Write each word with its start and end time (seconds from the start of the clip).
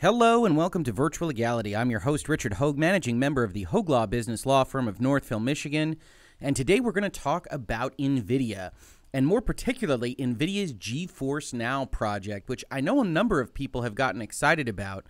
Hello 0.00 0.44
and 0.44 0.56
welcome 0.56 0.84
to 0.84 0.92
Virtual 0.92 1.26
Legality. 1.26 1.74
I'm 1.74 1.90
your 1.90 1.98
host, 1.98 2.28
Richard 2.28 2.52
Hoeg, 2.52 2.76
managing 2.76 3.18
member 3.18 3.42
of 3.42 3.52
the 3.52 3.64
Hoeg 3.64 3.88
Law 3.88 4.06
Business 4.06 4.46
Law 4.46 4.62
Firm 4.62 4.86
of 4.86 5.00
Northville, 5.00 5.40
Michigan. 5.40 5.96
And 6.40 6.54
today 6.54 6.78
we're 6.78 6.92
going 6.92 7.02
to 7.02 7.20
talk 7.20 7.48
about 7.50 7.98
NVIDIA, 7.98 8.70
and 9.12 9.26
more 9.26 9.40
particularly 9.40 10.14
NVIDIA's 10.14 10.72
GeForce 10.72 11.52
Now 11.52 11.84
project, 11.84 12.48
which 12.48 12.64
I 12.70 12.80
know 12.80 13.00
a 13.00 13.04
number 13.04 13.40
of 13.40 13.52
people 13.52 13.82
have 13.82 13.96
gotten 13.96 14.22
excited 14.22 14.68
about. 14.68 15.04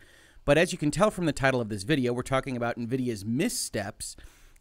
But 0.46 0.56
as 0.56 0.72
you 0.72 0.78
can 0.78 0.90
tell 0.90 1.10
from 1.10 1.26
the 1.26 1.32
title 1.32 1.60
of 1.60 1.68
this 1.68 1.82
video, 1.82 2.14
we're 2.14 2.22
talking 2.22 2.56
about 2.56 2.78
NVIDIA's 2.78 3.26
missteps. 3.26 4.16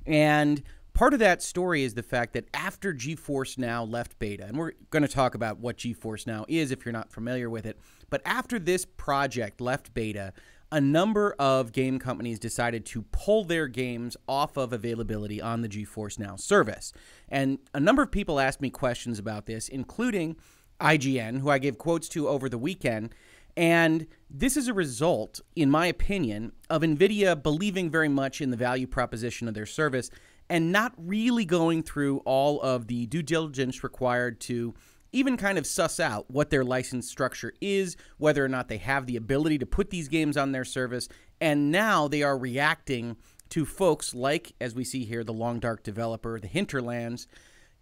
And 0.06 0.62
part 0.98 1.14
of 1.14 1.20
that 1.20 1.44
story 1.44 1.84
is 1.84 1.94
the 1.94 2.02
fact 2.02 2.34
that 2.34 2.48
after 2.56 2.92
GeForce 2.92 3.60
Now 3.60 3.84
left 3.84 4.18
beta, 4.18 4.46
and 4.46 4.58
we're 4.58 4.72
going 4.90 5.04
to 5.04 5.08
talk 5.08 5.36
about 5.36 5.60
what 5.60 5.78
GeForce 5.78 6.26
Now 6.26 6.44
is 6.48 6.72
if 6.72 6.84
you're 6.84 6.92
not 6.92 7.12
familiar 7.12 7.52
with 7.52 7.68
it, 7.68 7.80
but 8.10 8.20
after 8.26 8.58
this 8.58 8.84
project 8.84 9.62
left 9.62 9.94
beta, 9.94 10.34
a 10.72 10.82
number 10.82 11.36
of 11.38 11.72
game 11.72 12.00
companies 12.00 12.40
decided 12.40 12.84
to 12.88 13.04
pull 13.12 13.44
their 13.44 13.68
games 13.68 14.18
off 14.28 14.58
of 14.58 14.74
availability 14.74 15.40
on 15.40 15.62
the 15.62 15.70
GeForce 15.70 16.18
Now 16.18 16.36
service. 16.36 16.92
And 17.30 17.60
a 17.76 17.80
number 17.80 18.02
of 18.02 18.12
people 18.12 18.40
asked 18.40 18.60
me 18.60 18.72
questions 18.72 19.20
about 19.20 19.46
this, 19.46 19.70
including 19.70 20.36
IGN, 20.82 21.42
who 21.42 21.52
I 21.52 21.60
gave 21.60 21.78
quotes 21.78 22.10
to 22.10 22.28
over 22.28 22.50
the 22.50 22.58
weekend. 22.58 23.14
And 23.56 24.08
this 24.32 24.58
is 24.58 24.68
a 24.68 24.74
result, 24.74 25.42
in 25.56 25.70
my 25.70 25.86
opinion, 25.86 26.54
of 26.72 26.82
NVIDIA 26.82 27.42
believing 27.42 27.92
very 27.92 28.10
much 28.10 28.42
in 28.42 28.50
the 28.50 28.58
value 28.58 28.88
proposition 28.88 29.48
of 29.48 29.54
their 29.54 29.66
service 29.68 30.10
and 30.50 30.72
not 30.72 30.94
really 30.98 31.46
going 31.46 31.84
through 31.84 32.20
all 32.20 32.62
of 32.62 32.88
the 32.88 33.06
due 33.08 33.24
diligence 33.24 33.84
required 33.84 34.40
to 34.42 34.74
even 35.12 35.38
kind 35.38 35.58
of 35.58 35.66
suss 35.66 36.00
out 36.00 36.30
what 36.30 36.50
their 36.50 36.64
license 36.64 37.10
structure 37.10 37.54
is, 37.62 37.96
whether 38.18 38.44
or 38.44 38.50
not 38.50 38.68
they 38.68 38.78
have 38.78 39.06
the 39.06 39.16
ability 39.16 39.58
to 39.58 39.66
put 39.66 39.90
these 39.90 40.08
games 40.08 40.38
on 40.38 40.52
their 40.52 40.66
service. 40.66 41.08
And 41.40 41.72
now 41.72 42.08
they 42.08 42.24
are 42.24 42.38
reacting 42.38 43.18
to 43.50 43.66
folks 43.66 44.14
like, 44.14 44.54
as 44.60 44.76
we 44.76 44.84
see 44.84 45.06
here, 45.06 45.24
the 45.24 45.34
Long 45.34 45.60
Dark 45.60 45.84
developer, 45.84 46.40
the 46.40 46.48
Hinterlands, 46.48 47.28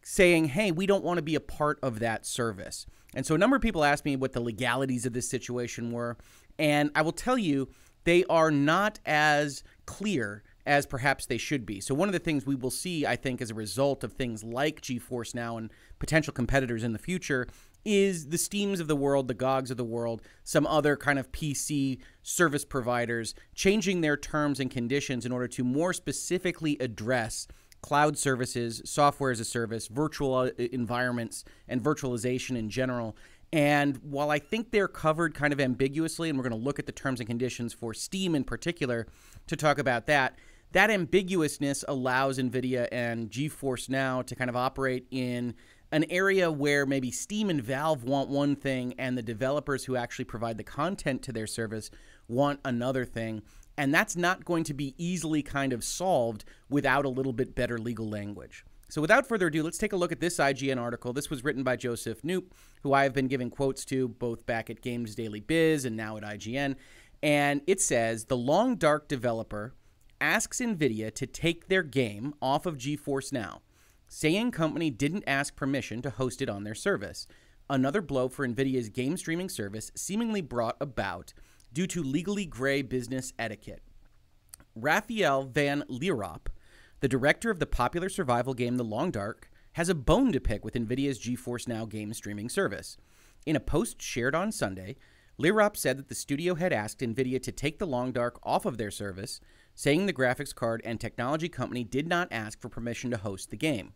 saying, 0.03 0.49
hey, 0.49 0.71
we 0.71 0.85
don't 0.85 1.03
want 1.03 1.17
to 1.17 1.23
be 1.23 1.35
a 1.35 1.39
part 1.39 1.79
of 1.81 1.99
that 1.99 2.25
service. 2.25 2.85
And 3.15 3.25
so 3.25 3.33
a 3.33 3.37
number 3.39 3.55
of 3.55 3.61
people 3.61 3.83
asked 3.83 4.05
me 4.05 4.15
what 4.15 4.33
the 4.33 4.39
legalities 4.39 5.05
of 5.05 5.13
this 5.13 5.27
situation 5.29 5.91
were. 5.91 6.17
And 6.59 6.91
I 6.93 7.01
will 7.01 7.11
tell 7.11 7.37
you, 7.37 7.69
they 8.03 8.23
are 8.25 8.51
not 8.51 8.99
as 9.05 9.63
clear 9.87 10.43
as 10.65 10.85
perhaps 10.85 11.25
they 11.25 11.37
should 11.37 11.65
be. 11.65 11.79
So 11.79 11.93
one 11.93 12.09
of 12.09 12.13
the 12.13 12.19
things 12.19 12.45
we 12.45 12.55
will 12.55 12.71
see, 12.71 13.05
I 13.05 13.15
think, 13.15 13.41
as 13.41 13.51
a 13.51 13.55
result 13.55 14.03
of 14.03 14.13
things 14.13 14.43
like 14.43 14.81
GeForce 14.81 15.35
Now 15.35 15.57
and 15.57 15.71
potential 15.99 16.33
competitors 16.33 16.83
in 16.83 16.93
the 16.93 16.99
future 16.99 17.47
is 17.85 18.29
the 18.29 18.37
Steams 18.37 18.79
of 18.79 18.87
the 18.87 18.95
world, 18.95 19.27
the 19.27 19.35
GOGs 19.35 19.69
of 19.69 19.77
the 19.77 19.83
world, 19.83 20.23
some 20.43 20.65
other 20.65 20.97
kind 20.97 21.19
of 21.19 21.31
PC 21.31 21.99
service 22.23 22.65
providers 22.65 23.35
changing 23.53 24.01
their 24.01 24.17
terms 24.17 24.59
and 24.59 24.71
conditions 24.71 25.25
in 25.25 25.31
order 25.31 25.47
to 25.47 25.63
more 25.63 25.93
specifically 25.93 26.77
address 26.79 27.47
cloud 27.83 28.17
services, 28.17 28.81
software 28.83 29.29
as 29.29 29.39
a 29.39 29.45
service, 29.45 29.87
virtual 29.87 30.33
uh, 30.33 30.49
environments, 30.57 31.45
and 31.67 31.83
virtualization 31.83 32.57
in 32.57 32.67
general. 32.67 33.15
And 33.53 33.97
while 33.97 34.31
I 34.31 34.39
think 34.39 34.71
they're 34.71 34.87
covered 34.87 35.35
kind 35.35 35.53
of 35.53 35.59
ambiguously, 35.59 36.29
and 36.29 36.37
we're 36.37 36.49
going 36.49 36.59
to 36.59 36.65
look 36.65 36.79
at 36.79 36.87
the 36.87 36.91
terms 36.91 37.19
and 37.19 37.27
conditions 37.27 37.73
for 37.73 37.93
Steam 37.93 38.33
in 38.33 38.43
particular 38.43 39.05
to 39.45 39.55
talk 39.55 39.77
about 39.77 40.07
that, 40.07 40.39
that 40.71 40.89
ambiguousness 40.89 41.83
allows 41.87 42.37
NVIDIA 42.37 42.87
and 42.91 43.29
GeForce 43.29 43.89
Now 43.89 44.21
to 44.21 44.35
kind 44.35 44.49
of 44.49 44.55
operate 44.55 45.07
in 45.11 45.55
an 45.91 46.05
area 46.09 46.51
where 46.51 46.85
maybe 46.85 47.11
Steam 47.11 47.49
and 47.49 47.63
Valve 47.63 48.03
want 48.03 48.29
one 48.29 48.55
thing 48.55 48.93
and 48.97 49.17
the 49.17 49.23
developers 49.23 49.85
who 49.85 49.95
actually 49.95 50.25
provide 50.25 50.57
the 50.57 50.63
content 50.63 51.21
to 51.23 51.31
their 51.31 51.47
service 51.47 51.89
want 52.27 52.59
another 52.65 53.05
thing. 53.05 53.41
And 53.77 53.93
that's 53.93 54.15
not 54.15 54.45
going 54.45 54.63
to 54.65 54.73
be 54.73 54.95
easily 54.97 55.41
kind 55.41 55.73
of 55.73 55.83
solved 55.83 56.45
without 56.69 57.05
a 57.05 57.09
little 57.09 57.33
bit 57.33 57.55
better 57.55 57.77
legal 57.77 58.09
language. 58.09 58.65
So, 58.87 59.01
without 59.01 59.27
further 59.27 59.47
ado, 59.47 59.63
let's 59.63 59.77
take 59.77 59.93
a 59.93 59.97
look 59.97 60.11
at 60.11 60.19
this 60.19 60.37
IGN 60.37 60.79
article. 60.79 61.11
This 61.11 61.29
was 61.29 61.43
written 61.43 61.63
by 61.63 61.75
Joseph 61.75 62.21
Knoop, 62.21 62.45
who 62.83 62.93
I 62.93 63.03
have 63.03 63.13
been 63.13 63.27
giving 63.27 63.49
quotes 63.49 63.83
to 63.85 64.07
both 64.07 64.45
back 64.45 64.69
at 64.69 64.81
Games 64.81 65.15
Daily 65.15 65.39
Biz 65.39 65.85
and 65.85 65.97
now 65.97 66.17
at 66.17 66.23
IGN. 66.23 66.75
And 67.23 67.61
it 67.67 67.81
says 67.81 68.25
The 68.25 68.37
Long 68.37 68.75
Dark 68.75 69.07
developer 69.07 69.73
asks 70.19 70.59
NVIDIA 70.59 71.13
to 71.15 71.27
take 71.27 71.67
their 71.67 71.83
game 71.83 72.33
off 72.41 72.65
of 72.65 72.77
GeForce 72.77 73.31
Now, 73.31 73.61
saying 74.07 74.51
company 74.51 74.89
didn't 74.89 75.23
ask 75.27 75.55
permission 75.55 76.01
to 76.01 76.09
host 76.09 76.41
it 76.41 76.49
on 76.49 76.63
their 76.63 76.75
service. 76.75 77.27
Another 77.69 78.01
blow 78.01 78.29
for 78.29 78.47
NVIDIA's 78.47 78.89
game 78.89 79.17
streaming 79.17 79.49
service 79.49 79.91
seemingly 79.95 80.41
brought 80.41 80.77
about 80.79 81.33
due 81.73 81.87
to 81.87 82.03
legally 82.03 82.45
gray 82.45 82.81
business 82.81 83.33
etiquette. 83.39 83.81
Raphael 84.75 85.43
van 85.43 85.83
Lierop, 85.89 86.47
the 86.99 87.07
director 87.07 87.49
of 87.49 87.59
the 87.59 87.65
popular 87.65 88.09
survival 88.09 88.53
game 88.53 88.77
The 88.77 88.83
Long 88.83 89.11
Dark, 89.11 89.49
has 89.73 89.89
a 89.89 89.95
bone 89.95 90.31
to 90.31 90.39
pick 90.39 90.63
with 90.63 90.75
NVIDIA's 90.75 91.19
GeForce 91.19 91.67
Now 91.67 91.85
game 91.85 92.13
streaming 92.13 92.49
service. 92.49 92.97
In 93.45 93.55
a 93.55 93.59
post 93.59 94.01
shared 94.01 94.33
on 94.33 94.51
Sunday, 94.51 94.95
Lierop 95.37 95.75
said 95.75 95.97
that 95.97 96.07
the 96.07 96.15
studio 96.15 96.55
had 96.55 96.71
asked 96.71 96.99
NVIDIA 96.99 97.41
to 97.43 97.51
take 97.51 97.77
The 97.77 97.87
Long 97.87 98.13
Dark 98.13 98.39
off 98.43 98.65
of 98.65 98.77
their 98.77 98.91
service 98.91 99.41
saying 99.73 100.05
the 100.05 100.13
graphics 100.13 100.55
card 100.55 100.81
and 100.85 100.99
technology 100.99 101.49
company 101.49 101.83
did 101.83 102.07
not 102.07 102.29
ask 102.31 102.61
for 102.61 102.69
permission 102.69 103.11
to 103.11 103.17
host 103.17 103.49
the 103.49 103.57
game. 103.57 103.93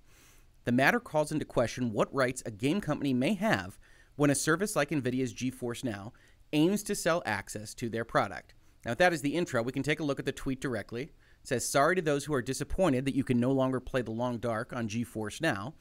The 0.66 0.74
matter 0.74 1.00
calls 1.00 1.32
into 1.32 1.46
question 1.46 1.94
what 1.94 2.14
rights 2.14 2.44
a 2.46 2.52
game 2.52 2.82
company 2.82 3.14
may 3.14 3.34
have 3.36 3.80
when 4.18 4.30
a 4.30 4.36
service 4.36 4.76
like 4.76 4.90
NVIDIA's 4.90 5.34
GeForce 5.34 5.86
Now 5.86 6.12
aims 6.52 6.84
to 6.84 6.96
sell 6.96 7.24
access 7.26 7.74
to 7.76 7.88
their 7.88 8.04
product. 8.04 8.54
Now, 8.86 8.92
if 8.92 8.98
that 8.98 9.14
is 9.14 9.22
the 9.22 9.36
intro, 9.36 9.64
we 9.64 9.72
can 9.72 9.84
take 9.84 10.02
a 10.02 10.04
look 10.04 10.20
at 10.20 10.26
the 10.26 10.34
tweet 10.34 10.60
directly. 10.60 11.04
It 11.04 11.12
says, 11.44 11.68
Sorry 11.68 11.96
to 11.96 12.02
those 12.02 12.26
who 12.26 12.34
are 12.34 12.42
disappointed 12.42 13.06
that 13.06 13.16
you 13.16 13.24
can 13.24 13.40
no 13.40 13.52
longer 13.52 13.80
play 13.80 14.02
The 14.02 14.12
Long 14.12 14.38
Dark 14.38 14.74
on 14.74 14.90
GeForce 14.90 15.40
Now. 15.40 15.76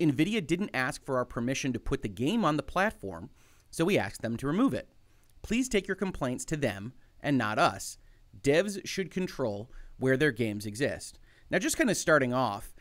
NVIDIA 0.00 0.44
didn't 0.44 0.70
ask 0.74 1.04
for 1.04 1.16
our 1.18 1.24
permission 1.24 1.72
to 1.72 1.78
put 1.78 2.02
the 2.02 2.08
game 2.08 2.44
on 2.44 2.56
the 2.56 2.64
platform, 2.64 3.30
so 3.70 3.84
we 3.84 3.96
asked 3.96 4.22
them 4.22 4.36
to 4.38 4.46
remove 4.48 4.74
it. 4.74 4.88
Please 5.44 5.68
take 5.68 5.86
your 5.86 5.94
complaints 5.94 6.44
to 6.46 6.56
them 6.56 6.94
and 7.20 7.38
not 7.38 7.60
us 7.60 7.98
devs 8.42 8.84
should 8.86 9.10
control 9.10 9.70
where 9.98 10.16
their 10.16 10.32
games 10.32 10.66
exist. 10.66 11.18
Now, 11.50 11.58
just 11.58 11.76
kind 11.76 11.90
of 11.90 11.96
starting 11.96 12.32
off, 12.32 12.74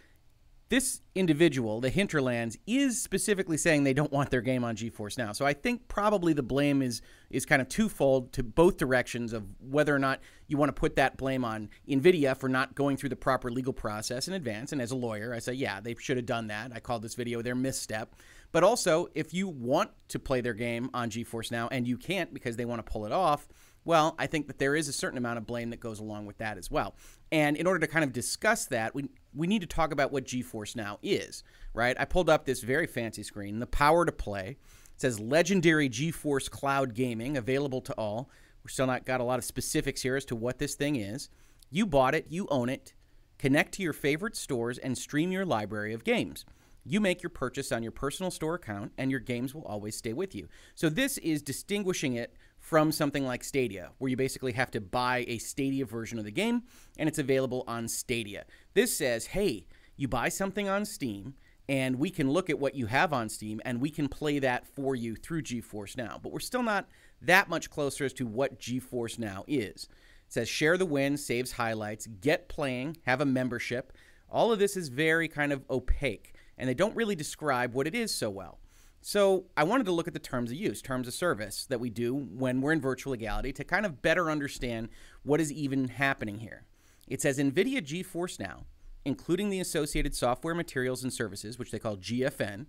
this 0.70 1.02
individual, 1.14 1.82
the 1.82 1.92
Hinterlands, 1.92 2.58
is 2.66 3.00
specifically 3.00 3.58
saying 3.58 3.84
they 3.84 3.94
don't 3.94 4.12
want 4.12 4.32
their 4.32 4.42
game 4.42 4.64
on 4.64 4.76
GeForce 4.76 5.20
Now. 5.20 5.32
So 5.32 5.46
I 5.46 5.54
think 5.54 5.88
probably 5.88 6.34
the 6.34 6.42
blame 6.42 6.82
is 6.82 7.02
is 7.30 7.46
kind 7.46 7.62
of 7.62 7.70
twofold 7.70 8.34
to 8.34 8.42
both 8.42 8.78
directions 8.78 9.34
of 9.34 9.46
whether 9.60 9.94
or 9.94 10.00
not 10.00 10.20
you 10.48 10.58
want 10.58 10.70
to 10.70 10.80
put 10.80 10.96
that 10.96 11.18
blame 11.18 11.46
on 11.46 11.70
Nvidia 11.88 12.36
for 12.36 12.50
not 12.50 12.74
going 12.74 12.98
through 12.98 13.10
the 13.10 13.16
proper 13.16 13.52
legal 13.52 13.74
process 13.74 14.28
in 14.28 14.34
advance. 14.34 14.72
And 14.72 14.82
as 14.82 14.90
a 14.90 14.96
lawyer, 14.96 15.34
I 15.34 15.40
say, 15.40 15.54
yeah, 15.54 15.80
they 15.80 15.96
should 16.00 16.18
have 16.18 16.26
done 16.26 16.48
that. 16.48 16.72
I 16.74 16.80
called 16.80 17.04
this 17.04 17.14
video 17.14 17.44
their 17.44 17.56
misstep. 17.56 18.16
But 18.54 18.64
also, 18.64 19.08
if 19.16 19.34
you 19.34 19.48
want 19.50 19.90
to 20.10 20.20
play 20.20 20.40
their 20.40 20.54
game 20.54 20.90
on 20.94 21.10
GeForce 21.10 21.52
Now 21.52 21.68
and 21.70 21.88
you 21.88 21.98
can't 21.98 22.34
because 22.34 22.56
they 22.56 22.66
want 22.66 22.86
to 22.86 22.90
pull 22.90 23.06
it 23.06 23.12
off, 23.12 23.48
well, 23.84 24.16
I 24.18 24.28
think 24.28 24.46
that 24.48 24.60
there 24.60 24.76
is 24.76 24.88
a 24.88 24.94
certain 24.94 25.18
amount 25.18 25.40
of 25.40 25.48
blame 25.48 25.72
that 25.72 25.80
goes 25.80 26.00
along 26.00 26.28
with 26.28 26.38
that 26.38 26.58
as 26.58 26.70
well. 26.70 26.96
And 27.32 27.58
in 27.58 27.66
order 27.66 27.80
to 27.80 27.88
kind 27.88 28.06
of 28.06 28.14
discuss 28.14 28.66
that, 28.68 28.96
we 28.96 29.10
we 29.36 29.48
need 29.48 29.62
to 29.62 29.68
talk 29.68 29.92
about 29.92 30.12
what 30.12 30.26
GeForce 30.26 30.76
Now 30.76 31.00
is, 31.02 31.44
right? 31.74 31.98
I 32.00 32.06
pulled 32.06 32.30
up 32.30 32.46
this 32.46 32.62
very 32.62 32.86
fancy 32.86 33.24
screen, 33.24 33.58
the 33.58 33.66
power 33.66 34.06
to 34.06 34.12
play. 34.12 34.58
It 34.94 35.02
says 35.02 35.20
legendary 35.20 35.90
GeForce 35.90 36.50
Cloud 36.50 36.94
Gaming 36.94 37.36
available 37.36 37.82
to 37.82 37.94
all. 37.94 38.30
We're 38.64 38.70
still 38.70 38.86
not 38.86 39.06
got 39.06 39.20
a 39.20 39.24
lot 39.24 39.40
of 39.40 39.46
specifics 39.46 40.04
here 40.04 40.16
as 40.16 40.26
to 40.26 40.36
what 40.36 40.60
this 40.60 40.76
thing 40.76 40.96
is. 40.96 41.30
You 41.72 41.88
bought 41.88 42.14
it, 42.14 42.28
you 42.30 42.48
own 42.52 42.70
it. 42.70 42.94
Connect 43.40 43.74
to 43.74 43.84
your 43.84 43.94
favorite 43.94 44.38
stores 44.38 44.78
and 44.78 44.96
stream 44.96 45.32
your 45.32 45.46
library 45.46 45.94
of 45.94 46.04
games. 46.04 46.46
You 46.86 47.00
make 47.00 47.24
your 47.24 47.30
purchase 47.30 47.72
on 47.72 47.82
your 47.84 47.92
personal 47.92 48.30
store 48.30 48.56
account, 48.56 48.92
and 48.98 49.10
your 49.10 49.22
games 49.22 49.56
will 49.56 49.64
always 49.64 49.96
stay 49.96 50.14
with 50.14 50.36
you. 50.36 50.50
So, 50.76 50.90
this 50.90 51.18
is 51.20 51.42
distinguishing 51.42 52.14
it 52.16 52.36
from 52.64 52.94
something 52.94 53.26
like 53.26 53.44
Stadia, 53.44 53.92
where 53.98 54.10
you 54.10 54.16
basically 54.16 54.54
have 54.54 54.72
to 54.72 54.80
buy 54.80 55.26
a 55.28 55.38
Stadia 55.38 55.86
version 55.86 56.18
of 56.18 56.24
the 56.24 56.32
game 56.32 56.64
and 56.98 57.10
it's 57.10 57.20
available 57.20 57.66
on 57.68 57.90
Stadia. 57.90 58.46
This 58.74 58.98
says, 58.98 59.28
hey, 59.28 59.68
you 59.98 60.08
buy 60.08 60.30
something 60.30 60.70
on 60.70 60.86
Steam 60.86 61.34
and 61.68 61.98
we 61.98 62.10
can 62.10 62.32
look 62.32 62.50
at 62.50 62.58
what 62.58 62.74
you 62.74 62.86
have 62.86 63.12
on 63.12 63.28
Steam 63.28 63.60
and 63.66 63.82
we 63.82 63.90
can 63.90 64.08
play 64.08 64.40
that 64.40 64.66
for 64.66 64.96
you 64.96 65.16
through 65.18 65.42
GeForce 65.42 65.98
Now. 65.98 66.18
But 66.24 66.32
we're 66.32 66.40
still 66.40 66.64
not 66.64 66.88
that 67.22 67.50
much 67.50 67.70
closer 67.70 68.06
as 68.06 68.14
to 68.14 68.26
what 68.26 68.60
GeForce 68.60 69.20
Now 69.20 69.44
is. 69.46 69.90
It 70.28 70.34
says 70.34 70.48
share 70.48 70.78
the 70.78 70.86
win, 70.86 71.18
saves 71.18 71.52
highlights, 71.52 72.08
get 72.08 72.48
playing, 72.48 72.96
have 73.06 73.20
a 73.20 73.26
membership. 73.26 73.92
All 74.30 74.54
of 74.54 74.60
this 74.60 74.78
is 74.78 74.88
very 74.88 75.28
kind 75.28 75.52
of 75.52 75.64
opaque 75.70 76.33
and 76.58 76.70
they 76.70 76.74
don't 76.74 76.96
really 76.96 77.16
describe 77.16 77.74
what 77.74 77.88
it 77.88 77.96
is 77.96 78.14
so 78.14 78.30
well. 78.30 78.60
So 79.02 79.46
I 79.58 79.66
wanted 79.66 79.86
to 79.88 79.92
look 79.92 80.08
at 80.08 80.14
the 80.14 80.20
terms 80.20 80.50
of 80.50 80.58
use, 80.58 80.82
terms 80.82 81.08
of 81.10 81.14
service 81.14 81.66
that 81.66 81.80
we 81.80 81.90
do 81.90 82.16
when 82.16 82.62
we're 82.62 82.72
in 82.72 82.80
virtual 82.80 83.12
legality 83.12 83.52
to 83.54 83.64
kind 83.66 83.86
of 83.86 84.02
better 84.02 84.32
understand 84.32 84.90
what 85.24 85.42
is 85.42 85.52
even 85.52 85.90
happening 85.90 86.40
here. 86.40 86.64
It 87.08 87.22
says 87.22 87.38
NVIDIA 87.38 87.82
GeForce 87.82 88.40
Now, 88.40 88.64
including 89.04 89.50
the 89.50 89.60
associated 89.60 90.16
software 90.16 90.56
materials 90.56 91.04
and 91.04 91.12
services, 91.12 91.60
which 91.60 91.72
they 91.72 91.80
call 91.80 91.98
GFN, 91.98 92.68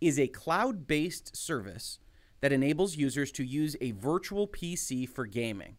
is 0.00 0.18
a 0.18 0.26
cloud 0.26 0.88
based 0.88 1.36
service 1.36 2.00
that 2.40 2.52
enables 2.52 2.96
users 2.96 3.30
to 3.32 3.44
use 3.44 3.76
a 3.80 3.92
virtual 3.92 4.48
PC 4.48 5.08
for 5.08 5.26
gaming. 5.26 5.76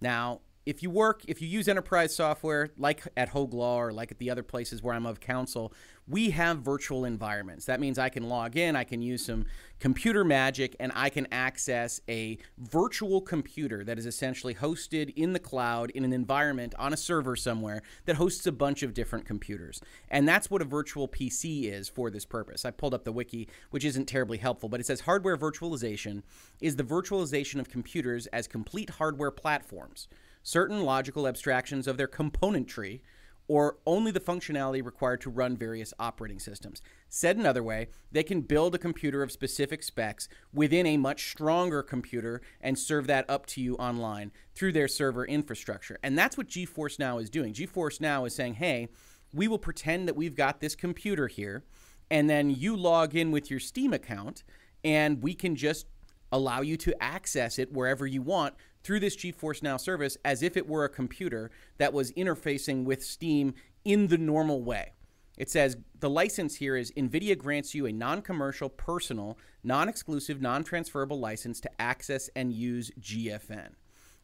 Now, 0.00 0.40
if 0.66 0.82
you 0.82 0.90
work, 0.90 1.22
if 1.26 1.42
you 1.42 1.48
use 1.48 1.68
enterprise 1.68 2.14
software 2.14 2.70
like 2.78 3.06
at 3.16 3.30
Hoeg 3.30 3.52
Law 3.52 3.80
or 3.80 3.92
like 3.92 4.10
at 4.10 4.18
the 4.18 4.30
other 4.30 4.42
places 4.42 4.82
where 4.82 4.94
I'm 4.94 5.06
of 5.06 5.20
counsel, 5.20 5.72
we 6.06 6.30
have 6.30 6.58
virtual 6.58 7.04
environments. 7.04 7.64
That 7.64 7.80
means 7.80 7.98
I 7.98 8.08
can 8.08 8.28
log 8.28 8.56
in, 8.56 8.76
I 8.76 8.84
can 8.84 9.00
use 9.00 9.24
some 9.24 9.46
computer 9.80 10.24
magic, 10.24 10.76
and 10.78 10.92
I 10.94 11.08
can 11.08 11.26
access 11.32 12.00
a 12.08 12.38
virtual 12.58 13.20
computer 13.20 13.84
that 13.84 13.98
is 13.98 14.06
essentially 14.06 14.54
hosted 14.54 15.12
in 15.16 15.32
the 15.32 15.38
cloud 15.38 15.90
in 15.90 16.04
an 16.04 16.12
environment 16.12 16.74
on 16.78 16.92
a 16.92 16.96
server 16.96 17.36
somewhere 17.36 17.82
that 18.04 18.16
hosts 18.16 18.46
a 18.46 18.52
bunch 18.52 18.82
of 18.82 18.94
different 18.94 19.24
computers. 19.24 19.80
And 20.08 20.28
that's 20.28 20.50
what 20.50 20.62
a 20.62 20.66
virtual 20.66 21.08
PC 21.08 21.64
is 21.64 21.88
for 21.88 22.10
this 22.10 22.24
purpose. 22.24 22.64
I 22.64 22.70
pulled 22.70 22.94
up 22.94 23.04
the 23.04 23.12
wiki, 23.12 23.48
which 23.70 23.84
isn't 23.84 24.06
terribly 24.06 24.38
helpful, 24.38 24.68
but 24.68 24.80
it 24.80 24.86
says 24.86 25.00
hardware 25.00 25.36
virtualization 25.36 26.22
is 26.60 26.76
the 26.76 26.84
virtualization 26.84 27.60
of 27.60 27.70
computers 27.70 28.26
as 28.28 28.46
complete 28.46 28.90
hardware 28.90 29.30
platforms 29.30 30.08
certain 30.44 30.84
logical 30.84 31.26
abstractions 31.26 31.88
of 31.88 31.96
their 31.96 32.06
componentry, 32.06 33.00
or 33.46 33.76
only 33.86 34.10
the 34.10 34.20
functionality 34.20 34.84
required 34.84 35.20
to 35.20 35.30
run 35.30 35.56
various 35.56 35.92
operating 35.98 36.38
systems. 36.38 36.80
Said 37.08 37.36
another 37.36 37.62
way, 37.62 37.88
they 38.10 38.22
can 38.22 38.40
build 38.40 38.74
a 38.74 38.78
computer 38.78 39.22
of 39.22 39.30
specific 39.30 39.82
specs 39.82 40.28
within 40.52 40.86
a 40.86 40.96
much 40.96 41.30
stronger 41.30 41.82
computer 41.82 42.40
and 42.60 42.78
serve 42.78 43.06
that 43.06 43.28
up 43.28 43.46
to 43.46 43.60
you 43.60 43.76
online 43.76 44.32
through 44.54 44.72
their 44.72 44.88
server 44.88 45.24
infrastructure. 45.26 45.98
And 46.02 46.16
that's 46.16 46.38
what 46.38 46.48
GeForce 46.48 46.98
Now 46.98 47.18
is 47.18 47.28
doing. 47.28 47.52
GeForce 47.52 48.00
Now 48.00 48.24
is 48.24 48.34
saying, 48.34 48.54
hey, 48.54 48.88
we 49.32 49.48
will 49.48 49.58
pretend 49.58 50.08
that 50.08 50.16
we've 50.16 50.36
got 50.36 50.60
this 50.60 50.74
computer 50.74 51.26
here, 51.26 51.64
and 52.10 52.30
then 52.30 52.50
you 52.50 52.76
log 52.76 53.14
in 53.14 53.30
with 53.30 53.50
your 53.50 53.60
Steam 53.60 53.92
account, 53.92 54.44
and 54.84 55.22
we 55.22 55.34
can 55.34 55.56
just 55.56 55.86
allow 56.32 56.60
you 56.60 56.76
to 56.76 57.02
access 57.02 57.58
it 57.58 57.72
wherever 57.72 58.06
you 58.06 58.22
want 58.22 58.54
through 58.84 59.00
this 59.00 59.16
GeForce 59.16 59.62
Now 59.62 59.78
service 59.78 60.16
as 60.24 60.42
if 60.42 60.56
it 60.56 60.68
were 60.68 60.84
a 60.84 60.88
computer 60.88 61.50
that 61.78 61.92
was 61.92 62.12
interfacing 62.12 62.84
with 62.84 63.02
Steam 63.02 63.54
in 63.84 64.06
the 64.06 64.18
normal 64.18 64.62
way. 64.62 64.92
It 65.36 65.50
says 65.50 65.76
the 65.98 66.10
license 66.10 66.56
here 66.56 66.76
is 66.76 66.92
NVIDIA 66.92 67.36
grants 67.36 67.74
you 67.74 67.86
a 67.86 67.92
non 67.92 68.22
commercial, 68.22 68.68
personal, 68.68 69.36
non 69.64 69.88
exclusive, 69.88 70.40
non 70.40 70.62
transferable 70.62 71.18
license 71.18 71.60
to 71.60 71.80
access 71.80 72.30
and 72.36 72.52
use 72.52 72.92
GFN. 73.00 73.70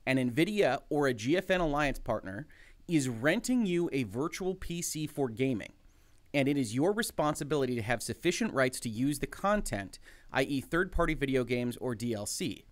And 0.07 0.19
NVIDIA 0.19 0.81
or 0.89 1.09
a 1.09 1.15
GFN 1.15 1.61
alliance 1.61 1.99
partner 1.99 2.47
is 2.87 3.09
renting 3.09 3.67
you 3.67 3.91
a 3.93 4.05
virtual 4.05 4.55
PC 4.55 5.09
for 5.11 5.29
gaming. 5.29 5.73
And 6.33 6.49
it 6.49 6.57
is 6.57 6.77
your 6.77 6.93
responsibility 6.93 7.75
to 7.75 7.83
have 7.83 8.03
sufficient 8.03 8.55
rights 8.55 8.79
to 8.81 8.89
use 8.89 9.19
the 9.19 9.27
content, 9.27 9.99
i.e., 10.33 10.61
third 10.61 10.93
party 10.93 11.15
video 11.15 11.43
games 11.43 11.77
or 11.79 11.97
DLC. 11.97 12.63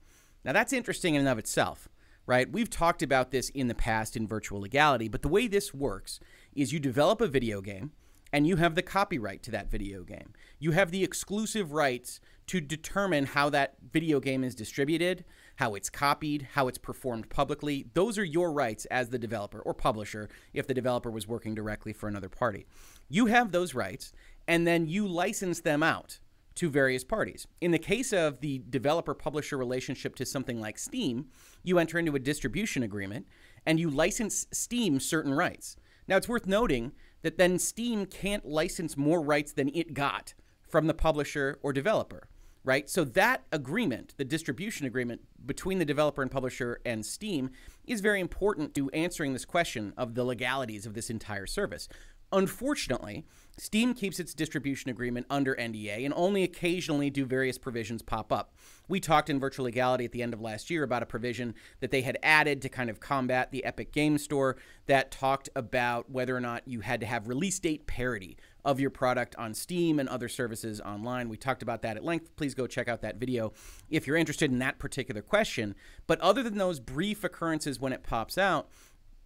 Now, 0.45 0.53
that's 0.53 0.73
interesting 0.73 1.15
in 1.15 1.21
and 1.21 1.29
of 1.29 1.39
itself, 1.39 1.89
right? 2.27 2.51
We've 2.51 2.71
talked 2.71 3.03
about 3.03 3.31
this 3.31 3.49
in 3.51 3.69
the 3.69 3.75
past 3.75 4.17
in 4.17 4.27
virtual 4.27 4.61
legality, 4.61 5.09
but 5.09 5.23
the 5.23 5.29
way 5.29 5.47
this 5.47 5.75
works 5.75 6.21
is 6.55 6.73
you 6.73 6.81
develop 6.81 7.21
a 7.21 7.29
video 7.29 7.61
game 7.61 7.93
and 8.33 8.47
you 8.47 8.57
have 8.57 8.75
the 8.75 8.83
copyright 8.83 9.43
to 9.43 9.51
that 9.51 9.71
video 9.71 10.03
game. 10.05 10.33
You 10.59 10.73
have 10.73 10.91
the 10.91 11.03
exclusive 11.03 11.73
rights 11.73 12.21
to 12.49 12.61
determine 12.61 13.27
how 13.27 13.51
that 13.51 13.77
video 13.93 14.21
game 14.21 14.45
is 14.45 14.55
distributed, 14.55 15.25
how 15.57 15.75
it's 15.75 15.91
copied, 15.91 16.49
how 16.53 16.69
it's 16.69 16.79
performed 16.79 17.29
publicly. 17.31 17.87
Those 17.95 18.19
are 18.19 18.25
your 18.25 18.53
rights 18.53 18.85
as 18.87 19.09
the 19.09 19.19
developer 19.19 19.61
or 19.61 19.75
publisher 19.75 20.29
if 20.53 20.67
the 20.67 20.75
developer 20.75 21.11
was 21.11 21.27
working 21.27 21.55
directly 21.55 21.93
for 21.93 22.09
another 22.09 22.29
party. 22.29 22.67
You 23.09 23.27
have 23.27 23.53
those 23.53 23.75
rights, 23.75 24.13
and 24.47 24.67
then 24.67 24.87
you 24.87 25.07
license 25.07 25.61
them 25.61 25.83
out 25.83 26.19
to 26.59 26.69
various 26.69 27.05
parties. 27.05 27.47
In 27.61 27.71
the 27.71 27.79
case 27.79 28.13
of 28.13 28.41
the 28.41 28.63
developer 28.69 29.15
publisher 29.15 29.57
relationship 29.57 30.17
to 30.17 30.27
something 30.27 30.61
like 30.61 30.77
Steam, 30.77 31.27
you 31.63 31.79
enter 31.79 31.99
into 31.99 32.17
a 32.17 32.19
distribution 32.19 32.83
agreement 32.83 33.27
and 33.65 33.79
you 33.79 33.89
license 33.89 34.47
Steam 34.53 34.99
certain 34.99 35.33
rights. 35.33 35.77
Now, 36.09 36.17
it's 36.17 36.29
worth 36.29 36.47
noting 36.47 36.93
that 37.23 37.39
then 37.39 37.59
Steam 37.59 38.07
can't 38.07 38.45
license 38.45 38.97
more 38.97 39.23
rights 39.23 39.53
than 39.53 39.69
it 39.75 39.95
got 39.95 40.35
from 40.63 40.87
the 40.89 40.95
publisher 40.95 41.59
or 41.63 41.73
developer, 41.73 42.29
right? 42.65 42.91
So 42.91 43.05
that 43.05 43.45
agreement, 43.53 44.15
the 44.17 44.25
distribution 44.25 44.85
agreement 44.87 45.21
between 45.47 45.79
the 45.79 45.85
developer 45.85 46.23
and 46.23 46.31
publisher 46.31 46.81
and 46.85 47.07
Steam, 47.07 47.51
is 47.87 48.01
very 48.01 48.21
important 48.21 48.75
to 48.75 48.91
answering 48.91 49.33
this 49.33 49.45
question 49.45 49.93
of 49.97 50.15
the 50.15 50.25
legalities 50.25 50.87
of 50.87 50.95
this 50.95 51.09
entire 51.09 51.47
service. 51.47 51.89
Unfortunately, 52.33 53.25
Steam 53.61 53.93
keeps 53.93 54.21
its 54.21 54.35
distribution 54.35 54.89
agreement 54.89 55.27
under 55.29 55.55
NDA 55.57 56.05
and 56.05 56.15
only 56.17 56.45
occasionally 56.45 57.11
do 57.11 57.27
various 57.27 57.59
provisions 57.59 58.03
pop 58.03 58.33
up. 58.33 58.55
We 58.87 59.01
talked 59.01 59.29
in 59.29 59.41
Virtual 59.41 59.65
Legality 59.65 60.05
at 60.05 60.13
the 60.13 60.23
end 60.23 60.33
of 60.33 60.41
last 60.41 60.71
year 60.71 60.85
about 60.85 61.03
a 61.03 61.07
provision 61.07 61.55
that 61.81 61.91
they 61.91 62.03
had 62.03 62.19
added 62.23 62.63
to 62.63 62.69
kind 62.69 62.89
of 62.89 63.01
combat 63.01 63.51
the 63.51 63.65
Epic 63.65 63.93
Game 63.93 64.17
Store 64.17 64.57
that 64.87 65.11
talked 65.11 65.49
about 65.57 66.09
whether 66.09 66.37
or 66.37 66.41
not 66.41 66.67
you 66.67 66.81
had 66.81 67.01
to 67.01 67.07
have 67.07 67.27
release 67.27 67.59
date 67.59 67.87
parity 67.89 68.37
of 68.65 68.79
your 68.79 68.91
product 68.91 69.35
on 69.37 69.55
Steam 69.55 69.99
and 69.99 70.09
other 70.09 70.29
services 70.29 70.81
online. 70.81 71.29
We 71.29 71.37
talked 71.37 71.63
about 71.63 71.83
that 71.83 71.97
at 71.97 72.05
length. 72.05 72.37
Please 72.37 72.55
go 72.55 72.67
check 72.67 72.89
out 72.89 73.03
that 73.03 73.17
video 73.17 73.53
if 73.91 74.07
you're 74.07 74.17
interested 74.17 74.51
in 74.51 74.59
that 74.61 74.79
particular 74.79 75.23
question. 75.23 75.75
But 76.07 76.21
other 76.21 76.43
than 76.43 76.59
those 76.59 76.79
brief 76.79 77.25
occurrences 77.25 77.81
when 77.81 77.93
it 77.93 78.03
pops 78.03 78.39
out, 78.39 78.69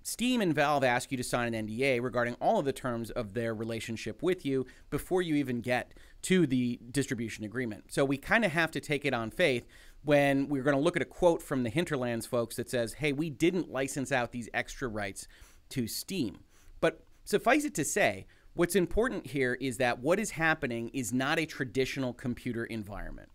Steam 0.02 0.40
and 0.40 0.54
Valve 0.54 0.84
ask 0.84 1.10
you 1.10 1.16
to 1.16 1.24
sign 1.24 1.54
an 1.54 1.66
NDA 1.66 2.02
regarding 2.02 2.34
all 2.34 2.58
of 2.58 2.64
the 2.64 2.72
terms 2.72 3.10
of 3.10 3.34
their 3.34 3.54
relationship 3.54 4.22
with 4.22 4.44
you 4.44 4.66
before 4.90 5.22
you 5.22 5.36
even 5.36 5.60
get 5.60 5.92
to 6.22 6.46
the 6.46 6.78
distribution 6.90 7.44
agreement. 7.44 7.92
So 7.92 8.04
we 8.04 8.16
kind 8.16 8.44
of 8.44 8.52
have 8.52 8.70
to 8.72 8.80
take 8.80 9.04
it 9.04 9.14
on 9.14 9.30
faith 9.30 9.66
when 10.04 10.48
we're 10.48 10.62
going 10.62 10.76
to 10.76 10.82
look 10.82 10.96
at 10.96 11.02
a 11.02 11.06
quote 11.06 11.42
from 11.42 11.62
the 11.62 11.70
Hinterlands 11.70 12.26
folks 12.26 12.56
that 12.56 12.68
says, 12.68 12.94
hey, 12.94 13.12
we 13.12 13.30
didn't 13.30 13.70
license 13.70 14.10
out 14.10 14.32
these 14.32 14.48
extra 14.52 14.88
rights 14.88 15.28
to 15.70 15.86
Steam. 15.86 16.40
But 16.80 17.04
suffice 17.24 17.64
it 17.64 17.74
to 17.76 17.84
say, 17.84 18.26
what's 18.54 18.74
important 18.74 19.28
here 19.28 19.56
is 19.60 19.76
that 19.78 20.00
what 20.00 20.18
is 20.18 20.32
happening 20.32 20.90
is 20.92 21.12
not 21.12 21.38
a 21.38 21.46
traditional 21.46 22.12
computer 22.12 22.64
environment. 22.64 23.28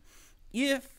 If 0.51 0.96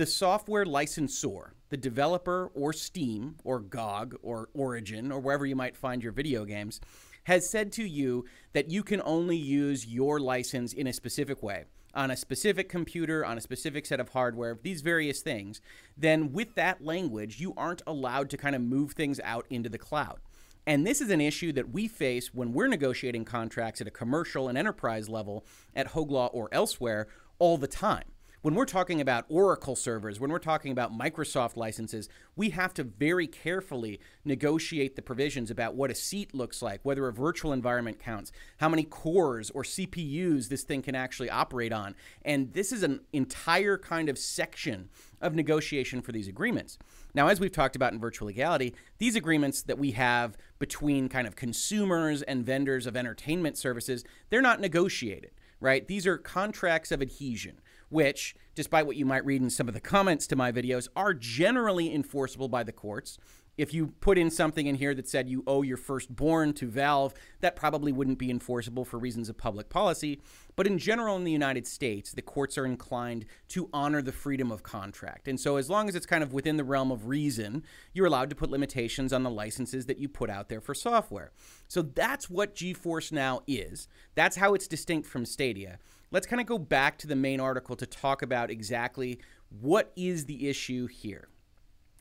the 0.00 0.06
software 0.06 0.64
licensor, 0.64 1.52
the 1.68 1.76
developer 1.76 2.50
or 2.54 2.72
Steam 2.72 3.36
or 3.44 3.60
GOG 3.60 4.16
or 4.22 4.48
Origin 4.54 5.12
or 5.12 5.20
wherever 5.20 5.44
you 5.44 5.54
might 5.54 5.76
find 5.76 6.02
your 6.02 6.10
video 6.10 6.46
games, 6.46 6.80
has 7.24 7.50
said 7.50 7.70
to 7.72 7.84
you 7.84 8.24
that 8.54 8.70
you 8.70 8.82
can 8.82 9.02
only 9.04 9.36
use 9.36 9.86
your 9.86 10.18
license 10.18 10.72
in 10.72 10.86
a 10.86 10.92
specific 10.94 11.42
way 11.42 11.66
on 11.92 12.10
a 12.10 12.16
specific 12.16 12.70
computer, 12.70 13.26
on 13.26 13.36
a 13.36 13.42
specific 13.42 13.84
set 13.84 14.00
of 14.00 14.08
hardware, 14.08 14.58
these 14.62 14.80
various 14.80 15.20
things, 15.20 15.60
then 15.98 16.32
with 16.32 16.54
that 16.54 16.82
language, 16.82 17.38
you 17.38 17.52
aren't 17.58 17.82
allowed 17.86 18.30
to 18.30 18.38
kind 18.38 18.56
of 18.56 18.62
move 18.62 18.92
things 18.92 19.20
out 19.22 19.44
into 19.50 19.68
the 19.68 19.76
cloud. 19.76 20.20
And 20.66 20.86
this 20.86 21.02
is 21.02 21.10
an 21.10 21.20
issue 21.20 21.52
that 21.54 21.72
we 21.72 21.88
face 21.88 22.32
when 22.32 22.54
we're 22.54 22.68
negotiating 22.68 23.26
contracts 23.26 23.82
at 23.82 23.88
a 23.88 23.90
commercial 23.90 24.48
and 24.48 24.56
enterprise 24.56 25.10
level 25.10 25.44
at 25.76 25.88
Hoeg 25.88 26.10
Law 26.10 26.28
or 26.28 26.48
elsewhere 26.52 27.08
all 27.38 27.58
the 27.58 27.66
time 27.66 28.04
when 28.42 28.54
we're 28.54 28.64
talking 28.64 29.02
about 29.02 29.26
Oracle 29.28 29.76
servers, 29.76 30.18
when 30.18 30.30
we're 30.30 30.38
talking 30.38 30.72
about 30.72 30.96
Microsoft 30.96 31.56
licenses, 31.56 32.08
we 32.36 32.50
have 32.50 32.72
to 32.74 32.84
very 32.84 33.26
carefully 33.26 34.00
negotiate 34.24 34.96
the 34.96 35.02
provisions 35.02 35.50
about 35.50 35.74
what 35.74 35.90
a 35.90 35.94
seat 35.94 36.34
looks 36.34 36.62
like, 36.62 36.80
whether 36.82 37.06
a 37.06 37.12
virtual 37.12 37.52
environment 37.52 37.98
counts, 37.98 38.32
how 38.56 38.68
many 38.68 38.84
cores 38.84 39.50
or 39.50 39.62
CPUs 39.62 40.48
this 40.48 40.62
thing 40.62 40.80
can 40.80 40.94
actually 40.94 41.28
operate 41.28 41.72
on. 41.72 41.94
And 42.22 42.54
this 42.54 42.72
is 42.72 42.82
an 42.82 43.00
entire 43.12 43.76
kind 43.76 44.08
of 44.08 44.16
section 44.16 44.88
of 45.20 45.34
negotiation 45.34 46.00
for 46.00 46.12
these 46.12 46.28
agreements. 46.28 46.78
Now, 47.12 47.28
as 47.28 47.40
we've 47.40 47.52
talked 47.52 47.76
about 47.76 47.92
in 47.92 48.00
virtual 48.00 48.28
legality, 48.28 48.74
these 48.96 49.16
agreements 49.16 49.60
that 49.62 49.78
we 49.78 49.90
have 49.92 50.38
between 50.58 51.10
kind 51.10 51.26
of 51.26 51.36
consumers 51.36 52.22
and 52.22 52.46
vendors 52.46 52.86
of 52.86 52.96
entertainment 52.96 53.58
services, 53.58 54.02
they're 54.30 54.40
not 54.40 54.60
negotiated, 54.60 55.32
right? 55.60 55.86
These 55.86 56.06
are 56.06 56.16
contracts 56.16 56.90
of 56.90 57.02
adhesion 57.02 57.60
which, 57.90 58.34
despite 58.54 58.86
what 58.86 58.96
you 58.96 59.04
might 59.04 59.24
read 59.24 59.42
in 59.42 59.50
some 59.50 59.68
of 59.68 59.74
the 59.74 59.80
comments 59.80 60.26
to 60.28 60.36
my 60.36 60.50
videos, 60.50 60.88
are 60.96 61.12
generally 61.12 61.94
enforceable 61.94 62.48
by 62.48 62.62
the 62.62 62.72
courts. 62.72 63.18
If 63.60 63.74
you 63.74 63.88
put 64.00 64.16
in 64.16 64.30
something 64.30 64.66
in 64.66 64.76
here 64.76 64.94
that 64.94 65.06
said 65.06 65.28
you 65.28 65.44
owe 65.46 65.60
your 65.60 65.76
firstborn 65.76 66.54
to 66.54 66.66
Valve, 66.66 67.12
that 67.40 67.56
probably 67.56 67.92
wouldn't 67.92 68.18
be 68.18 68.30
enforceable 68.30 68.86
for 68.86 68.98
reasons 68.98 69.28
of 69.28 69.36
public 69.36 69.68
policy. 69.68 70.22
But 70.56 70.66
in 70.66 70.78
general, 70.78 71.16
in 71.16 71.24
the 71.24 71.32
United 71.32 71.66
States, 71.66 72.12
the 72.12 72.22
courts 72.22 72.56
are 72.56 72.64
inclined 72.64 73.26
to 73.48 73.68
honor 73.72 74.00
the 74.00 74.12
freedom 74.12 74.50
of 74.50 74.62
contract. 74.62 75.28
And 75.28 75.38
so, 75.38 75.56
as 75.56 75.68
long 75.68 75.90
as 75.90 75.94
it's 75.94 76.06
kind 76.06 76.22
of 76.22 76.32
within 76.32 76.56
the 76.56 76.64
realm 76.64 76.90
of 76.90 77.06
reason, 77.06 77.62
you're 77.92 78.06
allowed 78.06 78.30
to 78.30 78.36
put 78.36 78.50
limitations 78.50 79.12
on 79.12 79.24
the 79.24 79.30
licenses 79.30 79.84
that 79.86 79.98
you 79.98 80.08
put 80.08 80.30
out 80.30 80.48
there 80.48 80.62
for 80.62 80.74
software. 80.74 81.30
So, 81.68 81.82
that's 81.82 82.30
what 82.30 82.54
GeForce 82.54 83.12
Now 83.12 83.42
is. 83.46 83.88
That's 84.14 84.36
how 84.36 84.54
it's 84.54 84.68
distinct 84.68 85.06
from 85.06 85.26
Stadia 85.26 85.78
let's 86.12 86.26
kind 86.26 86.40
of 86.40 86.46
go 86.46 86.58
back 86.58 86.98
to 86.98 87.06
the 87.06 87.16
main 87.16 87.40
article 87.40 87.76
to 87.76 87.86
talk 87.86 88.22
about 88.22 88.50
exactly 88.50 89.20
what 89.48 89.92
is 89.96 90.26
the 90.26 90.48
issue 90.48 90.86
here. 90.86 91.28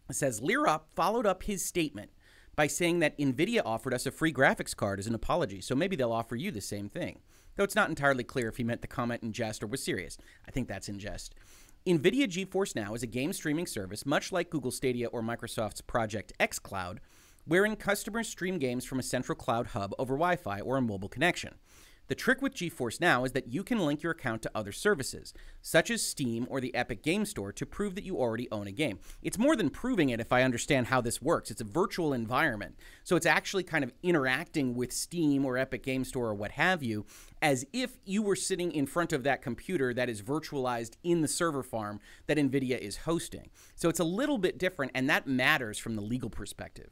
It 0.10 0.16
says 0.16 0.42
Lierop 0.42 0.82
followed 0.96 1.26
up 1.26 1.44
his 1.44 1.64
statement 1.64 2.12
by 2.56 2.68
saying 2.68 3.00
that 3.00 3.18
NVIDIA 3.18 3.62
offered 3.64 3.94
us 3.94 4.06
a 4.06 4.12
free 4.12 4.34
graphics 4.34 4.76
card 4.76 5.00
as 5.00 5.08
an 5.08 5.16
apology, 5.16 5.62
so 5.62 5.76
maybe 5.76 5.96
they'll 5.96 6.12
offer 6.12 6.36
you 6.36 6.52
the 6.52 6.62
same 6.62 6.90
thing. 6.90 7.20
Though 7.56 7.64
it's 7.64 7.76
not 7.76 7.90
entirely 7.90 8.24
clear 8.24 8.50
if 8.50 8.58
he 8.58 8.64
meant 8.64 8.82
the 8.82 8.88
comment 8.88 9.22
in 9.22 9.32
jest 9.32 9.64
or 9.64 9.68
was 9.68 9.84
serious. 9.84 10.18
I 10.48 10.52
think 10.52 10.68
that's 10.68 10.90
in 10.90 10.98
jest. 10.98 11.36
NVIDIA 11.86 12.28
GeForce 12.28 12.76
Now 12.76 12.94
is 12.94 13.04
a 13.04 13.08
game 13.08 13.32
streaming 13.34 13.68
service 13.68 14.06
much 14.06 14.32
like 14.32 14.50
Google 14.50 14.72
Stadia 14.72 15.08
or 15.08 15.22
Microsoft's 15.22 15.82
Project 15.82 16.34
xCloud, 16.40 16.98
wherein 17.46 17.76
customers 17.76 18.28
stream 18.28 18.58
games 18.58 18.86
from 18.86 19.00
a 19.00 19.04
central 19.04 19.36
cloud 19.36 19.68
hub 19.68 19.94
over 19.98 20.16
Wi 20.16 20.36
Fi 20.36 20.60
or 20.62 20.78
a 20.78 20.82
mobile 20.82 21.10
connection. 21.10 21.56
The 22.10 22.16
trick 22.16 22.42
with 22.42 22.56
GeForce 22.56 23.00
Now 23.00 23.24
is 23.24 23.34
that 23.34 23.54
you 23.54 23.64
can 23.64 23.78
link 23.78 24.02
your 24.02 24.14
account 24.14 24.42
to 24.42 24.52
other 24.56 24.72
services, 24.72 25.32
such 25.62 25.92
as 25.92 26.02
Steam 26.02 26.48
or 26.50 26.60
the 26.60 26.74
Epic 26.74 27.04
Game 27.04 27.24
Store, 27.24 27.52
to 27.52 27.68
prove 27.68 27.94
that 27.94 28.04
you 28.04 28.18
already 28.18 28.50
own 28.52 28.66
a 28.66 28.72
game. 28.72 28.98
It's 29.22 29.38
more 29.38 29.56
than 29.56 29.70
proving 29.70 30.10
it 30.10 30.20
if 30.20 30.34
I 30.34 30.42
understand 30.42 30.88
how 30.88 31.02
this 31.02 31.22
works. 31.22 31.52
It's 31.52 31.62
a 31.62 31.66
virtual 31.66 32.12
environment. 32.12 32.80
So 33.04 33.16
it's 33.16 33.28
actually 33.28 33.62
kind 33.62 33.84
of 33.84 33.94
interacting 34.02 34.74
with 34.74 34.92
Steam 34.92 35.46
or 35.46 35.56
Epic 35.56 35.84
Game 35.84 36.04
Store 36.04 36.30
or 36.30 36.34
what 36.34 36.54
have 36.54 36.82
you, 36.82 37.06
as 37.44 37.64
if 37.74 38.00
you 38.06 38.24
were 38.24 38.36
sitting 38.36 38.72
in 38.72 38.88
front 38.88 39.14
of 39.14 39.22
that 39.22 39.44
computer 39.44 39.94
that 39.94 40.10
is 40.10 40.24
virtualized 40.24 40.94
in 41.04 41.22
the 41.22 41.28
server 41.28 41.62
farm 41.62 42.00
that 42.26 42.40
NVIDIA 42.40 42.80
is 42.80 42.98
hosting. 42.98 43.52
So 43.76 43.88
it's 43.88 44.00
a 44.00 44.04
little 44.04 44.40
bit 44.40 44.58
different, 44.58 44.94
and 44.96 45.08
that 45.12 45.28
matters 45.28 45.78
from 45.78 45.96
the 45.96 46.02
legal 46.02 46.32
perspective. 46.32 46.90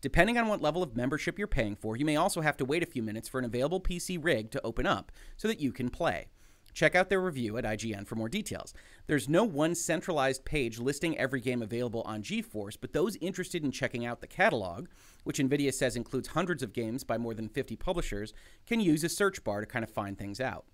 Depending 0.00 0.38
on 0.38 0.48
what 0.48 0.62
level 0.62 0.82
of 0.82 0.96
membership 0.96 1.38
you're 1.38 1.46
paying 1.46 1.76
for, 1.76 1.96
you 1.96 2.04
may 2.04 2.16
also 2.16 2.40
have 2.40 2.56
to 2.56 2.64
wait 2.64 2.82
a 2.82 2.86
few 2.86 3.02
minutes 3.02 3.28
for 3.28 3.38
an 3.38 3.44
available 3.44 3.80
PC 3.80 4.18
rig 4.22 4.50
to 4.50 4.64
open 4.64 4.86
up 4.86 5.12
so 5.36 5.46
that 5.46 5.60
you 5.60 5.72
can 5.72 5.90
play. 5.90 6.28
Check 6.72 6.94
out 6.94 7.08
their 7.08 7.20
review 7.20 7.56
at 7.56 7.64
IGN 7.64 8.06
for 8.06 8.14
more 8.14 8.28
details. 8.28 8.72
There's 9.06 9.28
no 9.28 9.44
one 9.44 9.74
centralized 9.74 10.44
page 10.44 10.78
listing 10.78 11.18
every 11.18 11.40
game 11.40 11.62
available 11.62 12.02
on 12.02 12.22
GeForce, 12.22 12.76
but 12.80 12.92
those 12.92 13.16
interested 13.16 13.64
in 13.64 13.72
checking 13.72 14.06
out 14.06 14.20
the 14.20 14.26
catalog, 14.26 14.86
which 15.24 15.38
NVIDIA 15.38 15.74
says 15.74 15.96
includes 15.96 16.28
hundreds 16.28 16.62
of 16.62 16.72
games 16.72 17.04
by 17.04 17.18
more 17.18 17.34
than 17.34 17.48
50 17.48 17.76
publishers, 17.76 18.32
can 18.66 18.80
use 18.80 19.04
a 19.04 19.08
search 19.08 19.42
bar 19.42 19.60
to 19.60 19.66
kind 19.66 19.82
of 19.82 19.90
find 19.90 20.16
things 20.16 20.40
out. 20.40 20.64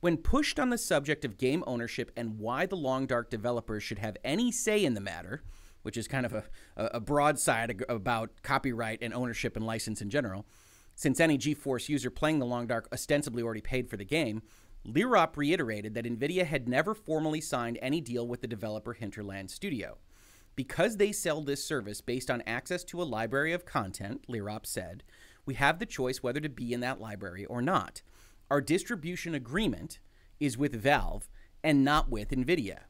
When 0.00 0.16
pushed 0.16 0.58
on 0.58 0.70
the 0.70 0.78
subject 0.78 1.24
of 1.24 1.38
game 1.38 1.62
ownership 1.66 2.10
and 2.16 2.38
why 2.38 2.66
the 2.66 2.76
Long 2.76 3.06
Dark 3.06 3.30
developers 3.30 3.84
should 3.84 3.98
have 3.98 4.16
any 4.24 4.50
say 4.50 4.84
in 4.84 4.94
the 4.94 5.00
matter, 5.00 5.42
which 5.82 5.96
is 5.96 6.08
kind 6.08 6.26
of 6.26 6.32
a, 6.32 6.44
a 6.76 7.00
broadside 7.00 7.84
about 7.88 8.30
copyright 8.42 8.98
and 9.02 9.12
ownership 9.12 9.56
and 9.56 9.66
license 9.66 10.00
in 10.00 10.10
general. 10.10 10.46
Since 10.94 11.20
any 11.20 11.38
GeForce 11.38 11.88
user 11.88 12.10
playing 12.10 12.38
the 12.38 12.46
Long 12.46 12.66
Dark 12.66 12.88
ostensibly 12.92 13.42
already 13.42 13.60
paid 13.60 13.88
for 13.88 13.96
the 13.96 14.04
game, 14.04 14.42
Lierop 14.86 15.36
reiterated 15.36 15.94
that 15.94 16.04
NVIDIA 16.04 16.44
had 16.44 16.68
never 16.68 16.94
formally 16.94 17.40
signed 17.40 17.78
any 17.80 18.00
deal 18.00 18.26
with 18.26 18.40
the 18.40 18.48
developer 18.48 18.92
Hinterland 18.92 19.50
Studio. 19.50 19.98
Because 20.54 20.96
they 20.96 21.12
sell 21.12 21.40
this 21.40 21.64
service 21.64 22.00
based 22.00 22.30
on 22.30 22.42
access 22.42 22.84
to 22.84 23.00
a 23.00 23.04
library 23.04 23.52
of 23.52 23.64
content, 23.64 24.26
Lierop 24.28 24.66
said, 24.66 25.02
we 25.46 25.54
have 25.54 25.78
the 25.78 25.86
choice 25.86 26.22
whether 26.22 26.40
to 26.40 26.48
be 26.48 26.72
in 26.72 26.80
that 26.80 27.00
library 27.00 27.44
or 27.46 27.62
not. 27.62 28.02
Our 28.50 28.60
distribution 28.60 29.34
agreement 29.34 29.98
is 30.38 30.58
with 30.58 30.74
Valve 30.74 31.28
and 31.64 31.84
not 31.84 32.10
with 32.10 32.30
NVIDIA. 32.30 32.80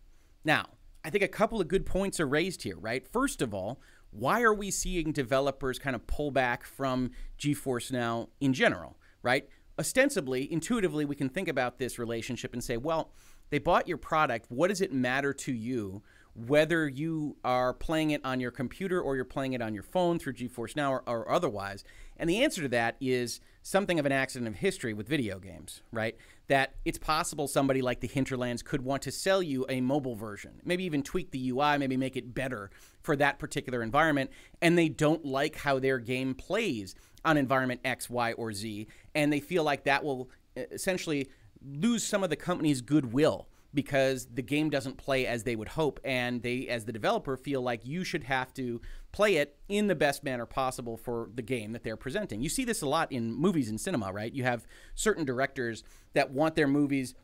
Now, 0.44 0.70
I 1.04 1.10
think 1.10 1.24
a 1.24 1.28
couple 1.28 1.60
of 1.60 1.68
good 1.68 1.84
points 1.84 2.20
are 2.20 2.26
raised 2.26 2.62
here, 2.62 2.78
right? 2.78 3.06
First 3.06 3.42
of 3.42 3.52
all, 3.52 3.80
why 4.10 4.42
are 4.42 4.54
we 4.54 4.70
seeing 4.70 5.12
developers 5.12 5.78
kind 5.78 5.96
of 5.96 6.06
pull 6.06 6.30
back 6.30 6.64
from 6.64 7.10
GeForce 7.38 7.90
Now 7.90 8.28
in 8.40 8.52
general, 8.52 8.96
right? 9.22 9.48
Ostensibly, 9.78 10.50
intuitively, 10.52 11.04
we 11.04 11.16
can 11.16 11.28
think 11.28 11.48
about 11.48 11.78
this 11.78 11.98
relationship 11.98 12.52
and 12.52 12.62
say, 12.62 12.76
well, 12.76 13.10
they 13.50 13.58
bought 13.58 13.88
your 13.88 13.98
product. 13.98 14.46
What 14.48 14.68
does 14.68 14.80
it 14.80 14.92
matter 14.92 15.32
to 15.32 15.52
you 15.52 16.02
whether 16.34 16.88
you 16.88 17.36
are 17.44 17.74
playing 17.74 18.10
it 18.10 18.24
on 18.24 18.40
your 18.40 18.50
computer 18.50 19.00
or 19.00 19.16
you're 19.16 19.24
playing 19.24 19.52
it 19.52 19.60
on 19.60 19.74
your 19.74 19.82
phone 19.82 20.18
through 20.18 20.32
GeForce 20.32 20.76
Now 20.76 20.92
or, 20.92 21.02
or, 21.06 21.30
otherwise? 21.30 21.84
And 22.16 22.28
the 22.28 22.42
answer 22.42 22.62
to 22.62 22.68
that 22.68 22.96
is 23.00 23.40
something 23.62 23.98
of 23.98 24.06
an 24.06 24.12
accident 24.12 24.48
of 24.48 24.56
history 24.56 24.94
with 24.94 25.08
video 25.08 25.38
games, 25.38 25.82
right? 25.90 26.16
That 26.52 26.74
it's 26.84 26.98
possible 26.98 27.48
somebody 27.48 27.80
like 27.80 28.00
the 28.00 28.06
Hinterlands 28.06 28.62
could 28.62 28.82
want 28.82 29.00
to 29.04 29.10
sell 29.10 29.42
you 29.42 29.64
a 29.70 29.80
mobile 29.80 30.14
version, 30.14 30.60
maybe 30.66 30.84
even 30.84 31.02
tweak 31.02 31.30
the 31.30 31.48
UI, 31.48 31.78
maybe 31.78 31.96
make 31.96 32.14
it 32.14 32.34
better 32.34 32.70
for 33.00 33.16
that 33.16 33.38
particular 33.38 33.82
environment, 33.82 34.30
and 34.60 34.76
they 34.76 34.90
don't 34.90 35.24
like 35.24 35.56
how 35.56 35.78
their 35.78 35.98
game 35.98 36.34
plays 36.34 36.94
on 37.24 37.38
environment 37.38 37.80
X, 37.86 38.10
Y, 38.10 38.34
or 38.34 38.52
Z, 38.52 38.86
and 39.14 39.32
they 39.32 39.40
feel 39.40 39.64
like 39.64 39.84
that 39.84 40.04
will 40.04 40.28
essentially 40.54 41.30
lose 41.64 42.04
some 42.04 42.22
of 42.22 42.28
the 42.28 42.36
company's 42.36 42.82
goodwill 42.82 43.48
because 43.72 44.26
the 44.26 44.42
game 44.42 44.68
doesn't 44.68 44.98
play 44.98 45.26
as 45.26 45.44
they 45.44 45.56
would 45.56 45.68
hope 45.68 46.00
and 46.04 46.42
they 46.42 46.68
as 46.68 46.84
the 46.84 46.92
developer 46.92 47.38
feel 47.38 47.62
like 47.62 47.86
you 47.86 48.04
should 48.04 48.24
have 48.24 48.52
to 48.52 48.78
play 49.12 49.36
it 49.36 49.58
in 49.68 49.86
the 49.86 49.94
best 49.94 50.24
manner 50.24 50.46
possible 50.46 50.96
for 50.96 51.28
the 51.34 51.42
game 51.42 51.72
that 51.72 51.84
they're 51.84 51.96
presenting. 51.96 52.40
You 52.40 52.48
see 52.48 52.64
this 52.64 52.82
a 52.82 52.88
lot 52.88 53.12
in 53.12 53.32
movies 53.32 53.68
and 53.68 53.80
cinema, 53.80 54.12
right? 54.12 54.32
You 54.32 54.44
have 54.44 54.66
certain 54.94 55.24
directors 55.24 55.84
that 56.14 56.30
want 56.30 56.56
their 56.56 56.66
movies 56.66 57.14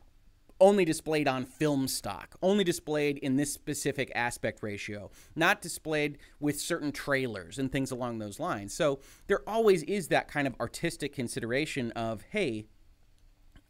only 0.61 0.85
displayed 0.85 1.27
on 1.27 1.45
film 1.45 1.87
stock, 1.87 2.35
only 2.41 2.63
displayed 2.63 3.17
in 3.19 3.37
this 3.37 3.51
specific 3.51 4.11
aspect 4.13 4.61
ratio, 4.61 5.09
not 5.35 5.61
displayed 5.61 6.17
with 6.39 6.59
certain 6.59 6.91
trailers 6.91 7.57
and 7.57 7.71
things 7.71 7.91
along 7.91 8.19
those 8.19 8.39
lines. 8.39 8.73
So 8.73 8.99
there 9.27 9.41
always 9.47 9.83
is 9.83 10.09
that 10.09 10.27
kind 10.27 10.47
of 10.47 10.55
artistic 10.59 11.13
consideration 11.13 11.91
of, 11.91 12.23
hey, 12.31 12.65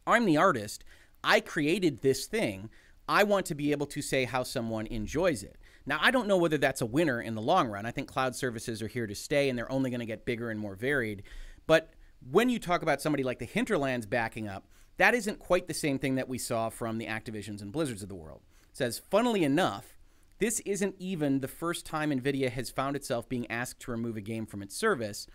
I'm 0.06 0.24
the 0.24 0.36
artist. 0.36 0.84
I 1.22 1.40
created 1.40 2.02
this 2.02 2.26
thing. 2.26 2.70
I 3.08 3.22
want 3.22 3.46
to 3.46 3.54
be 3.54 3.72
able 3.72 3.86
to 3.86 4.02
say 4.02 4.24
how 4.24 4.42
someone 4.42 4.86
enjoys 4.86 5.42
it. 5.42 5.56
Now, 5.90 5.98
I 6.00 6.12
don't 6.12 6.28
know 6.28 6.36
whether 6.36 6.56
that's 6.56 6.82
a 6.82 6.86
winner 6.86 7.20
in 7.20 7.34
the 7.34 7.42
long 7.42 7.66
run. 7.66 7.84
I 7.84 7.90
think 7.90 8.06
cloud 8.06 8.36
services 8.36 8.80
are 8.80 8.86
here 8.86 9.08
to 9.08 9.14
stay 9.16 9.48
and 9.48 9.58
they're 9.58 9.72
only 9.72 9.90
going 9.90 9.98
to 9.98 10.06
get 10.06 10.24
bigger 10.24 10.48
and 10.48 10.60
more 10.60 10.76
varied. 10.76 11.24
But 11.66 11.90
when 12.30 12.48
you 12.48 12.60
talk 12.60 12.82
about 12.82 13.02
somebody 13.02 13.24
like 13.24 13.40
the 13.40 13.44
Hinterlands 13.44 14.06
backing 14.06 14.46
up, 14.46 14.68
that 14.98 15.14
isn't 15.14 15.40
quite 15.40 15.66
the 15.66 15.74
same 15.74 15.98
thing 15.98 16.14
that 16.14 16.28
we 16.28 16.38
saw 16.38 16.68
from 16.68 16.98
the 16.98 17.06
Activisions 17.06 17.60
and 17.60 17.72
Blizzards 17.72 18.04
of 18.04 18.08
the 18.08 18.14
world. 18.14 18.42
It 18.70 18.76
says, 18.76 19.02
funnily 19.10 19.42
enough, 19.42 19.98
this 20.38 20.60
isn't 20.60 20.94
even 21.00 21.40
the 21.40 21.48
first 21.48 21.84
time 21.84 22.12
NVIDIA 22.12 22.50
has 22.50 22.70
found 22.70 22.94
itself 22.94 23.28
being 23.28 23.50
asked 23.50 23.80
to 23.80 23.90
remove 23.90 24.16
a 24.16 24.20
game 24.20 24.46
from 24.46 24.62
its 24.62 24.76
service. 24.76 25.26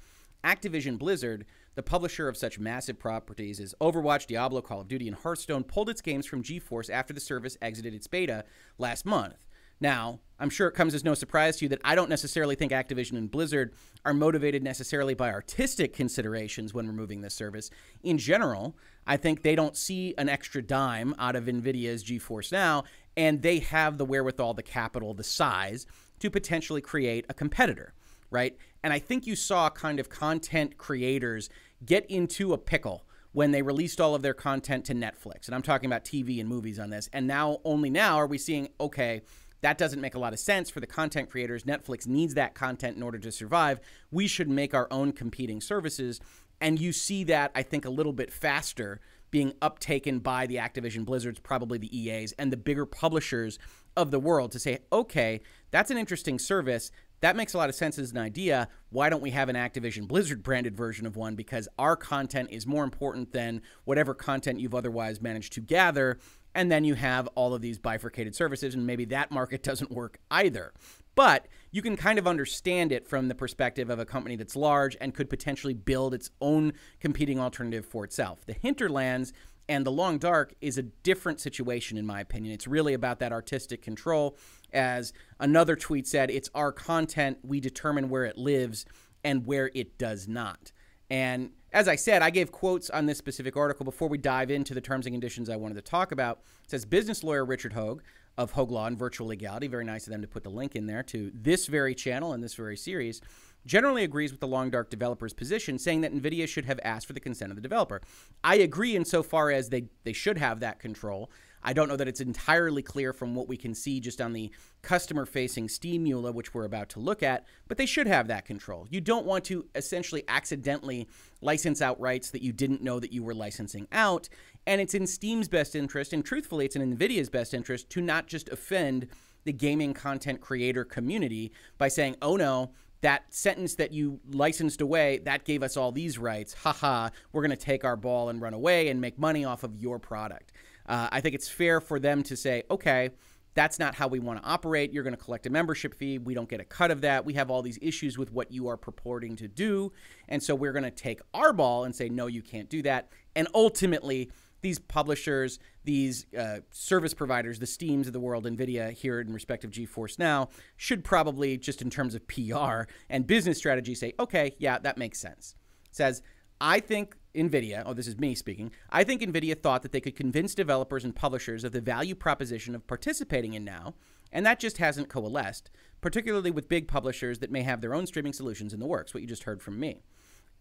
Activision 0.41 0.97
Blizzard 0.97 1.45
the 1.75 1.83
publisher 1.83 2.27
of 2.29 2.37
such 2.37 2.57
massive 2.57 2.97
properties 2.97 3.59
as 3.59 3.75
Overwatch, 3.81 4.27
Diablo, 4.27 4.61
Call 4.61 4.81
of 4.81 4.87
Duty, 4.87 5.07
and 5.07 5.17
Hearthstone 5.17 5.63
pulled 5.63 5.89
its 5.89 6.01
games 6.01 6.25
from 6.25 6.41
GeForce 6.41 6.89
after 6.89 7.13
the 7.13 7.19
service 7.19 7.57
exited 7.61 7.93
its 7.93 8.07
beta 8.07 8.45
last 8.77 9.05
month. 9.05 9.44
Now, 9.79 10.19
I'm 10.39 10.49
sure 10.49 10.67
it 10.67 10.73
comes 10.73 10.93
as 10.93 11.03
no 11.03 11.13
surprise 11.13 11.57
to 11.57 11.65
you 11.65 11.69
that 11.69 11.81
I 11.83 11.95
don't 11.95 12.09
necessarily 12.09 12.55
think 12.55 12.71
Activision 12.71 13.17
and 13.17 13.31
Blizzard 13.31 13.73
are 14.03 14.13
motivated 14.13 14.63
necessarily 14.63 15.13
by 15.13 15.31
artistic 15.31 15.93
considerations 15.93 16.73
when 16.73 16.87
removing 16.87 17.21
this 17.21 17.33
service. 17.33 17.69
In 18.03 18.17
general, 18.17 18.75
I 19.07 19.17
think 19.17 19.41
they 19.41 19.55
don't 19.55 19.77
see 19.77 20.13
an 20.17 20.27
extra 20.27 20.61
dime 20.61 21.15
out 21.17 21.35
of 21.35 21.45
NVIDIA's 21.45 22.03
GeForce 22.03 22.51
Now, 22.51 22.83
and 23.15 23.41
they 23.41 23.59
have 23.59 23.97
the 23.97 24.05
wherewithal, 24.05 24.55
the 24.55 24.63
capital, 24.63 25.13
the 25.13 25.23
size 25.23 25.85
to 26.19 26.29
potentially 26.29 26.81
create 26.81 27.25
a 27.29 27.33
competitor, 27.33 27.93
right? 28.29 28.57
And 28.83 28.91
I 28.91 28.99
think 28.99 29.25
you 29.25 29.35
saw 29.35 29.69
kind 29.69 29.99
of 29.99 30.09
content 30.09 30.77
creators 30.77 31.49
get 31.85 32.05
into 32.07 32.53
a 32.53 32.57
pickle 32.57 33.05
when 33.31 33.51
they 33.51 33.61
released 33.61 33.99
all 33.99 34.15
of 34.15 34.21
their 34.21 34.33
content 34.33 34.85
to 34.85 34.95
Netflix. 34.95 35.47
And 35.47 35.55
I'm 35.55 35.61
talking 35.61 35.87
about 35.87 36.05
TV 36.05 36.39
and 36.39 36.47
movies 36.47 36.79
on 36.79 36.89
this. 36.89 37.09
And 37.11 37.27
now, 37.27 37.59
only 37.65 37.89
now, 37.89 38.15
are 38.15 38.27
we 38.27 38.37
seeing, 38.37 38.69
okay, 38.79 39.21
that 39.65 39.79
doesn't 39.79 39.99
make 39.99 40.13
a 40.13 40.19
lot 40.19 40.31
of 40.31 40.37
sense 40.37 40.69
for 40.69 40.79
the 40.79 40.85
content 40.85 41.31
creators. 41.31 41.63
Netflix 41.63 42.05
needs 42.05 42.35
that 42.35 42.53
content 42.53 42.95
in 42.95 43.01
order 43.01 43.17
to 43.17 43.31
survive. 43.31 43.79
We 44.11 44.27
should 44.27 44.47
make 44.47 44.75
our 44.75 44.87
own 44.91 45.11
competing 45.11 45.59
services. 45.59 46.19
And 46.61 46.79
you 46.79 46.91
see 46.91 47.23
that, 47.23 47.49
I 47.55 47.63
think, 47.63 47.83
a 47.83 47.89
little 47.89 48.13
bit 48.13 48.31
faster 48.31 49.01
being 49.31 49.53
uptaken 49.63 50.21
by 50.21 50.45
the 50.45 50.57
Activision 50.57 51.03
Blizzards, 51.03 51.39
probably 51.39 51.79
the 51.79 51.97
EAs, 51.97 52.31
and 52.33 52.53
the 52.53 52.57
bigger 52.57 52.85
publishers 52.85 53.57
of 53.97 54.11
the 54.11 54.19
world 54.19 54.51
to 54.51 54.59
say, 54.59 54.77
okay, 54.93 55.41
that's 55.71 55.89
an 55.89 55.97
interesting 55.97 56.37
service 56.37 56.91
that 57.21 57.35
makes 57.35 57.53
a 57.53 57.57
lot 57.57 57.69
of 57.69 57.75
sense 57.75 57.97
as 57.97 58.11
an 58.11 58.17
idea. 58.17 58.67
Why 58.89 59.09
don't 59.09 59.21
we 59.21 59.31
have 59.31 59.49
an 59.49 59.55
Activision 59.55 60.07
Blizzard 60.07 60.43
branded 60.43 60.75
version 60.75 61.05
of 61.05 61.15
one? 61.15 61.35
Because 61.35 61.67
our 61.79 61.95
content 61.95 62.49
is 62.51 62.67
more 62.67 62.83
important 62.83 63.31
than 63.31 63.61
whatever 63.85 64.13
content 64.13 64.59
you've 64.59 64.75
otherwise 64.75 65.21
managed 65.21 65.53
to 65.53 65.61
gather. 65.61 66.19
And 66.55 66.71
then 66.71 66.85
you 66.85 66.95
have 66.95 67.27
all 67.35 67.53
of 67.53 67.61
these 67.61 67.77
bifurcated 67.77 68.33
services, 68.33 68.73
and 68.73 68.87
maybe 68.87 69.05
that 69.05 69.29
market 69.29 69.61
doesn't 69.69 69.91
work 69.91 70.19
either. 70.31 70.73
But 71.13 71.47
you 71.71 71.81
can 71.81 71.95
kind 71.95 72.17
of 72.17 72.27
understand 72.27 72.91
it 72.91 73.07
from 73.07 73.27
the 73.27 73.35
perspective 73.35 73.89
of 73.89 73.99
a 73.99 74.05
company 74.05 74.35
that's 74.35 74.55
large 74.55 74.97
and 74.99 75.13
could 75.13 75.29
potentially 75.29 75.73
build 75.73 76.13
its 76.13 76.29
own 76.41 76.73
competing 76.99 77.39
alternative 77.39 77.85
for 77.85 78.03
itself. 78.03 78.45
The 78.45 78.53
Hinterlands 78.53 79.31
and 79.67 79.85
The 79.85 79.91
Long 79.91 80.17
Dark 80.17 80.53
is 80.61 80.77
a 80.77 80.83
different 80.83 81.39
situation, 81.39 81.97
in 81.97 82.05
my 82.05 82.19
opinion. 82.19 82.53
It's 82.53 82.67
really 82.67 82.93
about 82.93 83.19
that 83.19 83.31
artistic 83.31 83.81
control. 83.81 84.37
As 84.73 85.13
another 85.39 85.75
tweet 85.75 86.07
said, 86.07 86.29
it's 86.29 86.49
our 86.53 86.71
content. 86.71 87.39
We 87.43 87.59
determine 87.59 88.09
where 88.09 88.25
it 88.25 88.37
lives 88.37 88.85
and 89.23 89.45
where 89.45 89.71
it 89.73 89.97
does 89.97 90.27
not. 90.27 90.71
And 91.09 91.51
as 91.75 91.89
I 91.89 91.97
said, 91.97 92.21
I 92.21 92.29
gave 92.29 92.53
quotes 92.53 92.89
on 92.89 93.05
this 93.05 93.17
specific 93.17 93.57
article 93.57 93.83
before 93.83 94.07
we 94.07 94.17
dive 94.17 94.49
into 94.49 94.73
the 94.73 94.79
terms 94.79 95.05
and 95.05 95.13
conditions 95.13 95.49
I 95.49 95.57
wanted 95.57 95.75
to 95.75 95.81
talk 95.81 96.13
about. 96.13 96.39
It 96.63 96.71
says 96.71 96.85
business 96.85 97.21
lawyer 97.21 97.43
Richard 97.43 97.73
Hoeg 97.73 97.99
of 98.37 98.53
Hoeg 98.53 98.71
Law 98.71 98.85
and 98.85 98.97
Virtual 98.97 99.27
Legality, 99.27 99.67
very 99.67 99.83
nice 99.83 100.07
of 100.07 100.11
them 100.11 100.21
to 100.21 100.27
put 100.27 100.43
the 100.43 100.49
link 100.49 100.73
in 100.73 100.87
there 100.87 101.03
to 101.03 101.33
this 101.35 101.67
very 101.67 101.93
channel 101.93 102.31
and 102.31 102.41
this 102.41 102.55
very 102.55 102.77
series, 102.77 103.21
generally 103.65 104.05
agrees 104.05 104.31
with 104.31 104.39
the 104.39 104.47
Long 104.47 104.69
Dark 104.69 104.89
developer's 104.89 105.33
position, 105.33 105.77
saying 105.77 105.99
that 105.99 106.13
NVIDIA 106.13 106.47
should 106.47 106.63
have 106.63 106.79
asked 106.81 107.07
for 107.07 107.13
the 107.13 107.19
consent 107.19 107.51
of 107.51 107.57
the 107.57 107.61
developer. 107.61 108.01
I 108.41 108.55
agree 108.55 108.95
insofar 108.95 109.51
as 109.51 109.67
they, 109.67 109.89
they 110.05 110.13
should 110.13 110.37
have 110.37 110.61
that 110.61 110.79
control. 110.79 111.29
I 111.65 111.73
don't 111.73 111.89
know 111.89 111.95
that 111.97 112.07
it's 112.07 112.21
entirely 112.21 112.83
clear 112.83 113.11
from 113.11 113.33
what 113.33 113.47
we 113.47 113.57
can 113.57 113.73
see 113.73 113.99
just 113.99 114.21
on 114.21 114.33
the 114.33 114.51
customer 114.83 115.25
facing 115.25 115.67
Steam 115.67 116.05
EULA, 116.05 116.31
which 116.33 116.53
we're 116.53 116.63
about 116.63 116.89
to 116.89 116.99
look 116.99 117.23
at, 117.23 117.45
but 117.67 117.77
they 117.77 117.87
should 117.87 118.05
have 118.05 118.27
that 118.27 118.45
control. 118.45 118.87
You 118.91 119.01
don't 119.01 119.25
want 119.25 119.43
to 119.45 119.65
essentially 119.73 120.23
accidentally 120.27 121.09
license 121.41 121.81
out 121.81 121.99
rights 121.99 122.29
that 122.29 122.43
you 122.43 122.53
didn't 122.53 122.83
know 122.83 122.99
that 122.99 123.11
you 123.11 123.23
were 123.23 123.33
licensing 123.33 123.87
out. 123.91 124.29
And 124.67 124.79
it's 124.79 124.93
in 124.93 125.07
Steam's 125.07 125.47
best 125.47 125.75
interest, 125.75 126.13
and 126.13 126.23
truthfully, 126.23 126.65
it's 126.65 126.75
in 126.75 126.97
NVIDIA's 126.97 127.29
best 127.29 127.53
interest 127.53 127.89
to 127.89 128.01
not 128.01 128.27
just 128.27 128.49
offend 128.49 129.07
the 129.43 129.53
gaming 129.53 129.93
content 129.93 130.41
creator 130.41 130.85
community 130.85 131.51
by 131.77 131.87
saying, 131.87 132.15
oh 132.21 132.35
no, 132.35 132.71
that 133.01 133.33
sentence 133.33 133.75
that 133.75 133.91
you 133.91 134.19
licensed 134.31 134.81
away, 134.81 135.19
that 135.25 135.45
gave 135.45 135.61
us 135.61 135.77
all 135.77 135.91
these 135.91 136.17
rights. 136.17 136.53
Haha, 136.53 137.09
we're 137.31 137.41
going 137.41 137.51
to 137.51 137.55
take 137.55 137.83
our 137.83 137.95
ball 137.95 138.29
and 138.29 138.41
run 138.41 138.53
away 138.53 138.89
and 138.89 138.99
make 138.99 139.19
money 139.19 139.45
off 139.45 139.63
of 139.63 139.75
your 139.75 139.99
product. 139.99 140.51
Uh, 140.87 141.09
I 141.11 141.21
think 141.21 141.35
it's 141.35 141.49
fair 141.49 141.81
for 141.81 141.99
them 141.99 142.23
to 142.23 142.35
say, 142.35 142.63
okay, 142.69 143.11
that's 143.55 143.79
not 143.79 143.95
how 143.95 144.07
we 144.07 144.19
want 144.19 144.41
to 144.41 144.47
operate. 144.47 144.91
You're 144.91 145.03
going 145.03 145.15
to 145.15 145.21
collect 145.21 145.45
a 145.45 145.49
membership 145.49 145.95
fee. 145.95 146.17
We 146.17 146.33
don't 146.33 146.49
get 146.49 146.59
a 146.59 146.65
cut 146.65 146.91
of 146.91 147.01
that. 147.01 147.25
We 147.25 147.33
have 147.33 147.49
all 147.49 147.61
these 147.61 147.79
issues 147.81 148.17
with 148.17 148.31
what 148.31 148.51
you 148.51 148.67
are 148.67 148.77
purporting 148.77 149.37
to 149.37 149.47
do. 149.47 149.93
And 150.27 150.43
so 150.43 150.53
we're 150.53 150.73
going 150.73 150.83
to 150.83 150.91
take 150.91 151.21
our 151.33 151.53
ball 151.53 151.85
and 151.85 151.95
say, 151.95 152.09
no, 152.09 152.27
you 152.27 152.41
can't 152.41 152.69
do 152.69 152.81
that. 152.83 153.09
And 153.35 153.47
ultimately, 153.53 154.29
these 154.61 154.79
publishers, 154.79 155.59
these 155.83 156.25
uh, 156.37 156.59
service 156.71 157.13
providers, 157.13 157.59
the 157.59 157.67
Steams 157.67 158.07
of 158.07 158.13
the 158.13 158.19
world, 158.19 158.45
NVIDIA 158.45 158.91
here 158.91 159.21
in 159.21 159.31
respect 159.31 159.63
of 159.63 159.71
GeForce 159.71 160.19
Now, 160.19 160.49
should 160.75 161.03
probably, 161.03 161.57
just 161.57 161.81
in 161.81 161.89
terms 161.89 162.15
of 162.15 162.27
PR 162.27 162.89
and 163.09 163.25
business 163.25 163.57
strategy, 163.57 163.95
say, 163.95 164.13
okay, 164.19 164.55
yeah, 164.57 164.79
that 164.79 164.97
makes 164.97 165.19
sense. 165.19 165.55
It 165.89 165.95
says, 165.95 166.23
I 166.59 166.79
think 166.79 167.15
NVIDIA, 167.35 167.83
oh, 167.85 167.93
this 167.93 168.07
is 168.07 168.17
me 168.17 168.35
speaking, 168.35 168.71
I 168.89 169.03
think 169.03 169.21
NVIDIA 169.21 169.61
thought 169.61 169.81
that 169.83 169.91
they 169.91 170.01
could 170.01 170.15
convince 170.15 170.55
developers 170.55 171.03
and 171.03 171.15
publishers 171.15 171.63
of 171.63 171.71
the 171.71 171.81
value 171.81 172.15
proposition 172.15 172.75
of 172.75 172.87
participating 172.87 173.53
in 173.53 173.63
Now, 173.63 173.93
and 174.31 174.45
that 174.45 174.59
just 174.59 174.77
hasn't 174.77 175.09
coalesced, 175.09 175.69
particularly 176.01 176.51
with 176.51 176.69
big 176.69 176.87
publishers 176.87 177.39
that 177.39 177.51
may 177.51 177.63
have 177.63 177.81
their 177.81 177.93
own 177.93 178.07
streaming 178.07 178.33
solutions 178.33 178.73
in 178.73 178.79
the 178.79 178.87
works, 178.87 179.13
what 179.13 179.21
you 179.21 179.27
just 179.27 179.43
heard 179.43 179.61
from 179.61 179.79
me 179.79 180.01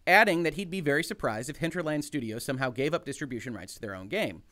adding 0.07 0.43
that 0.43 0.55
he'd 0.55 0.69
be 0.69 0.81
very 0.81 1.03
surprised 1.03 1.49
if 1.49 1.57
Hinterland 1.57 2.05
Studios 2.05 2.45
somehow 2.45 2.69
gave 2.69 2.93
up 2.93 3.05
distribution 3.05 3.53
rights 3.53 3.73
to 3.75 3.81
their 3.81 3.95
own 3.95 4.07
game. 4.07 4.43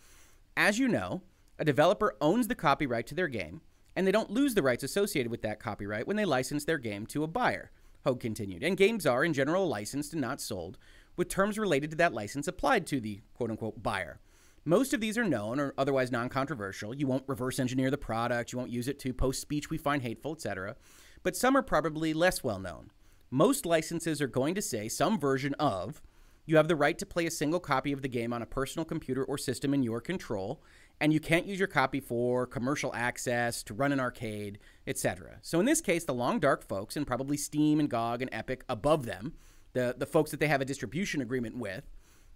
As 0.57 0.79
you 0.79 0.87
know, 0.87 1.21
a 1.59 1.65
developer 1.65 2.15
owns 2.21 2.47
the 2.47 2.55
copyright 2.55 3.07
to 3.07 3.15
their 3.15 3.27
game, 3.27 3.61
and 3.95 4.07
they 4.07 4.11
don't 4.11 4.31
lose 4.31 4.55
the 4.55 4.63
rights 4.63 4.83
associated 4.83 5.31
with 5.31 5.41
that 5.43 5.59
copyright 5.59 6.07
when 6.07 6.17
they 6.17 6.25
license 6.25 6.65
their 6.65 6.79
game 6.79 7.05
to 7.07 7.23
a 7.23 7.27
buyer, 7.27 7.71
Hoeg 8.05 8.19
continued. 8.19 8.63
And 8.63 8.77
games 8.77 9.05
are, 9.05 9.23
in 9.23 9.33
general, 9.33 9.67
licensed 9.67 10.13
and 10.13 10.21
not 10.21 10.41
sold, 10.41 10.77
with 11.15 11.29
terms 11.29 11.57
related 11.57 11.91
to 11.91 11.97
that 11.97 12.13
license 12.13 12.47
applied 12.47 12.87
to 12.87 12.99
the 12.99 13.21
quote 13.33 13.49
unquote 13.51 13.81
buyer. 13.81 14.19
Most 14.65 14.93
of 14.93 15.01
these 15.01 15.17
are 15.17 15.25
known 15.25 15.59
or 15.59 15.73
otherwise 15.77 16.11
non 16.11 16.29
controversial. 16.29 16.93
You 16.93 17.07
won't 17.07 17.27
reverse 17.27 17.59
engineer 17.59 17.91
the 17.91 17.97
product, 17.97 18.51
you 18.51 18.59
won't 18.59 18.71
use 18.71 18.87
it 18.87 18.99
to 18.99 19.13
post 19.13 19.41
speech 19.41 19.69
we 19.69 19.77
find 19.77 20.01
hateful, 20.01 20.33
etc. 20.33 20.75
But 21.21 21.35
some 21.35 21.55
are 21.55 21.61
probably 21.61 22.13
less 22.13 22.43
well 22.43 22.59
known 22.59 22.91
most 23.33 23.65
licenses 23.65 24.21
are 24.21 24.27
going 24.27 24.53
to 24.53 24.61
say 24.61 24.87
some 24.87 25.19
version 25.19 25.55
of 25.55 26.03
you 26.45 26.55
have 26.57 26.67
the 26.67 26.75
right 26.75 26.99
to 26.99 27.05
play 27.05 27.25
a 27.25 27.31
single 27.31 27.59
copy 27.59 27.91
of 27.91 28.03
the 28.03 28.07
game 28.07 28.31
on 28.31 28.43
a 28.43 28.45
personal 28.45 28.85
computer 28.85 29.23
or 29.23 29.39
system 29.39 29.73
in 29.73 29.81
your 29.81 29.99
control, 29.99 30.61
and 31.01 31.11
you 31.11 31.19
can't 31.19 31.47
use 31.47 31.57
your 31.57 31.67
copy 31.67 31.99
for 31.99 32.45
commercial 32.45 32.93
access, 32.93 33.63
to 33.63 33.73
run 33.73 33.91
an 33.91 33.99
arcade, 33.99 34.59
etc. 34.85 35.39
So 35.41 35.59
in 35.59 35.65
this 35.65 35.81
case, 35.81 36.03
the 36.03 36.13
Long 36.13 36.39
Dark 36.39 36.63
folks, 36.63 36.95
and 36.95 37.07
probably 37.07 37.37
Steam 37.37 37.79
and 37.79 37.89
GOG 37.89 38.21
and 38.21 38.29
Epic 38.31 38.63
above 38.69 39.07
them, 39.07 39.33
the, 39.73 39.95
the 39.97 40.05
folks 40.05 40.31
that 40.31 40.39
they 40.39 40.47
have 40.47 40.61
a 40.61 40.65
distribution 40.65 41.21
agreement 41.21 41.57
with, 41.57 41.89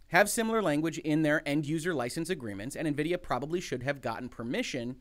have 0.09 0.29
similar 0.29 0.61
language 0.61 0.97
in 0.99 1.21
their 1.21 1.47
end 1.47 1.65
user 1.65 1.93
license 1.93 2.29
agreements, 2.29 2.75
and 2.75 2.87
NVIDIA 2.87 3.21
probably 3.21 3.59
should 3.59 3.83
have 3.83 4.01
gotten 4.01 4.29
permission, 4.29 4.97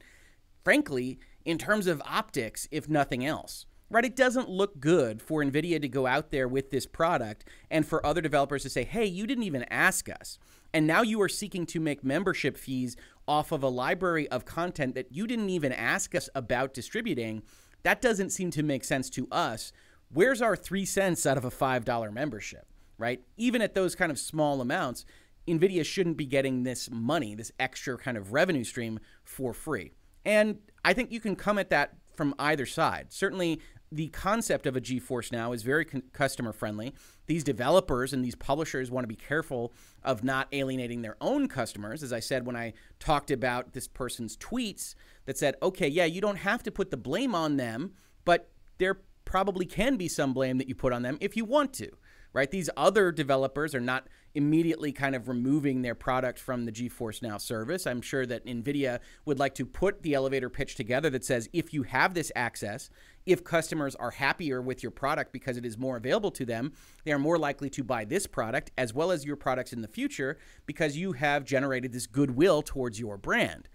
frankly, 0.65 1.19
in 1.45 1.59
terms 1.59 1.87
of 1.87 2.03
optics, 2.05 2.67
if 2.71 2.89
nothing 2.89 3.25
else 3.25 3.67
right? 3.91 4.05
It 4.05 4.17
doesn't 4.17 4.49
look 4.49 4.81
good 4.81 5.23
for 5.23 5.43
NVIDIA 5.43 5.81
to 5.81 5.89
go 5.89 6.07
out 6.07 6.31
there 6.31 6.49
with 6.49 6.71
this 6.71 6.87
product 6.87 7.45
and 7.71 7.87
for 7.87 8.05
other 8.05 8.21
developers 8.21 8.63
to 8.63 8.71
say, 8.71 8.85
hey, 8.85 9.05
you 9.05 9.27
didn't 9.27 9.45
even 9.45 9.65
ask 9.65 10.09
us. 10.09 10.39
And 10.73 10.87
now 10.87 11.03
you 11.03 11.21
are 11.23 11.29
seeking 11.29 11.67
to 11.67 11.81
make 11.81 12.05
membership 12.05 12.57
fees 12.57 12.97
off 13.29 13.53
of 13.53 13.63
a 13.63 13.69
library 13.69 14.29
of 14.29 14.45
content 14.45 14.95
that 14.95 15.13
you 15.13 15.27
didn't 15.27 15.51
even 15.51 15.73
ask 15.73 16.15
us 16.15 16.29
about 16.35 16.75
distributing. 16.75 17.43
That 17.83 18.01
doesn't 18.03 18.31
seem 18.31 18.51
to 18.53 18.63
make 18.63 18.85
sense 18.85 19.09
to 19.11 19.29
us. 19.31 19.73
Where's 20.13 20.41
our 20.41 20.57
three 20.57 20.85
cents 20.85 21.27
out 21.27 21.37
of 21.37 21.45
a 21.45 21.51
$5 21.51 22.13
membership, 22.13 22.67
right? 22.99 23.21
Even 23.37 23.61
at 23.61 23.75
those 23.75 23.95
kind 23.95 24.11
of 24.11 24.19
small 24.19 24.61
amounts, 24.61 25.05
NVIDIA 25.47 25.85
shouldn't 25.85 26.17
be 26.17 26.27
getting 26.27 26.63
this 26.63 26.91
money, 26.91 27.35
this 27.35 27.53
extra 27.59 27.97
kind 27.97 28.17
of 28.17 28.33
revenue 28.33 28.65
stream 28.65 28.99
for 29.25 29.53
free. 29.53 29.93
And 30.25 30.59
I 30.85 30.93
think 30.93 31.13
you 31.13 31.21
can 31.21 31.37
come 31.37 31.59
at 31.59 31.71
that 31.71 31.95
from 32.17 32.35
either 32.39 32.67
side. 32.67 33.07
Certainly, 33.11 33.61
the 33.93 34.09
concept 34.09 34.67
of 34.67 34.77
a 34.77 34.81
GeForce 34.81 35.31
Now 35.31 35.53
is 35.53 35.63
very 35.63 35.85
customer 35.85 36.53
friendly. 36.53 36.93
These 37.27 37.45
developers 37.45 38.13
and 38.13 38.25
these 38.25 38.35
publishers 38.35 38.91
want 38.91 39.05
to 39.05 39.09
be 39.09 39.15
careful 39.15 39.73
of 40.03 40.25
not 40.25 40.49
alienating 40.53 41.03
their 41.03 41.17
own 41.21 41.47
customers. 41.47 42.03
As 42.03 42.13
I 42.13 42.21
said 42.21 42.47
when 42.47 42.57
I 42.57 42.73
talked 42.99 43.31
about 43.31 43.73
this 43.73 43.87
person's 43.87 44.37
tweets 44.37 44.95
that 45.27 45.39
said, 45.39 45.55
okay, 45.63 45.87
yeah, 45.87 46.05
you 46.05 46.21
don't 46.21 46.37
have 46.37 46.63
to 46.65 46.73
put 46.73 46.91
the 46.91 46.97
blame 46.97 47.35
on 47.35 47.57
them, 47.57 47.93
but 48.25 48.51
there 48.79 48.99
probably 49.27 49.67
can 49.67 49.97
be 49.97 50.09
some 50.09 50.33
blame 50.33 50.57
that 50.57 50.69
you 50.69 50.75
put 50.75 50.95
on 50.95 51.03
them 51.03 51.19
if 51.21 51.37
you 51.37 51.45
want 51.45 51.75
to, 51.75 51.91
right? 52.33 52.51
These 52.51 52.71
other 52.77 53.13
developers 53.13 53.75
are 53.75 53.81
not 53.81 54.07
immediately 54.35 54.93
kind 54.93 55.15
of 55.15 55.29
removing 55.29 55.83
their 55.83 55.95
product 55.95 56.39
from 56.39 56.65
the 56.65 56.73
GeForce 56.73 57.23
Now 57.23 57.37
service. 57.37 57.87
I'm 57.87 58.01
sure 58.01 58.25
that 58.27 58.47
NVIDIA 58.47 59.01
would 59.25 59.39
like 59.39 59.55
to 59.57 59.67
put 59.67 60.03
the 60.03 60.15
elevator 60.15 60.49
pitch 60.49 60.75
together 60.75 61.11
that 61.11 61.25
says 61.25 61.49
if 61.53 61.75
you 61.75 61.83
have 61.83 62.15
this 62.15 62.31
access, 62.37 62.89
if 63.27 63.43
customers 63.43 63.95
are 63.97 64.13
happier 64.13 64.63
with 64.63 64.83
your 64.83 64.93
product 64.93 65.33
because 65.33 65.57
it 65.57 65.67
is 65.67 65.77
more 65.77 65.97
available 65.97 66.31
to 66.31 66.47
them, 66.47 66.73
they 67.05 67.13
are 67.13 67.19
more 67.19 67.39
likely 67.39 67.69
to 67.71 67.83
buy 67.83 68.05
this 68.05 68.27
product 68.27 68.71
as 68.79 68.95
well 68.95 69.11
as 69.11 69.25
your 69.25 69.37
products 69.37 69.73
in 69.73 69.83
the 69.83 69.89
future 69.89 70.39
because 70.67 70.97
you 70.97 71.13
have 71.13 71.45
generated 71.45 71.93
this 71.93 72.07
goodwill 72.07 72.63
towards 72.63 73.01
your 73.01 73.17
brand 73.17 73.69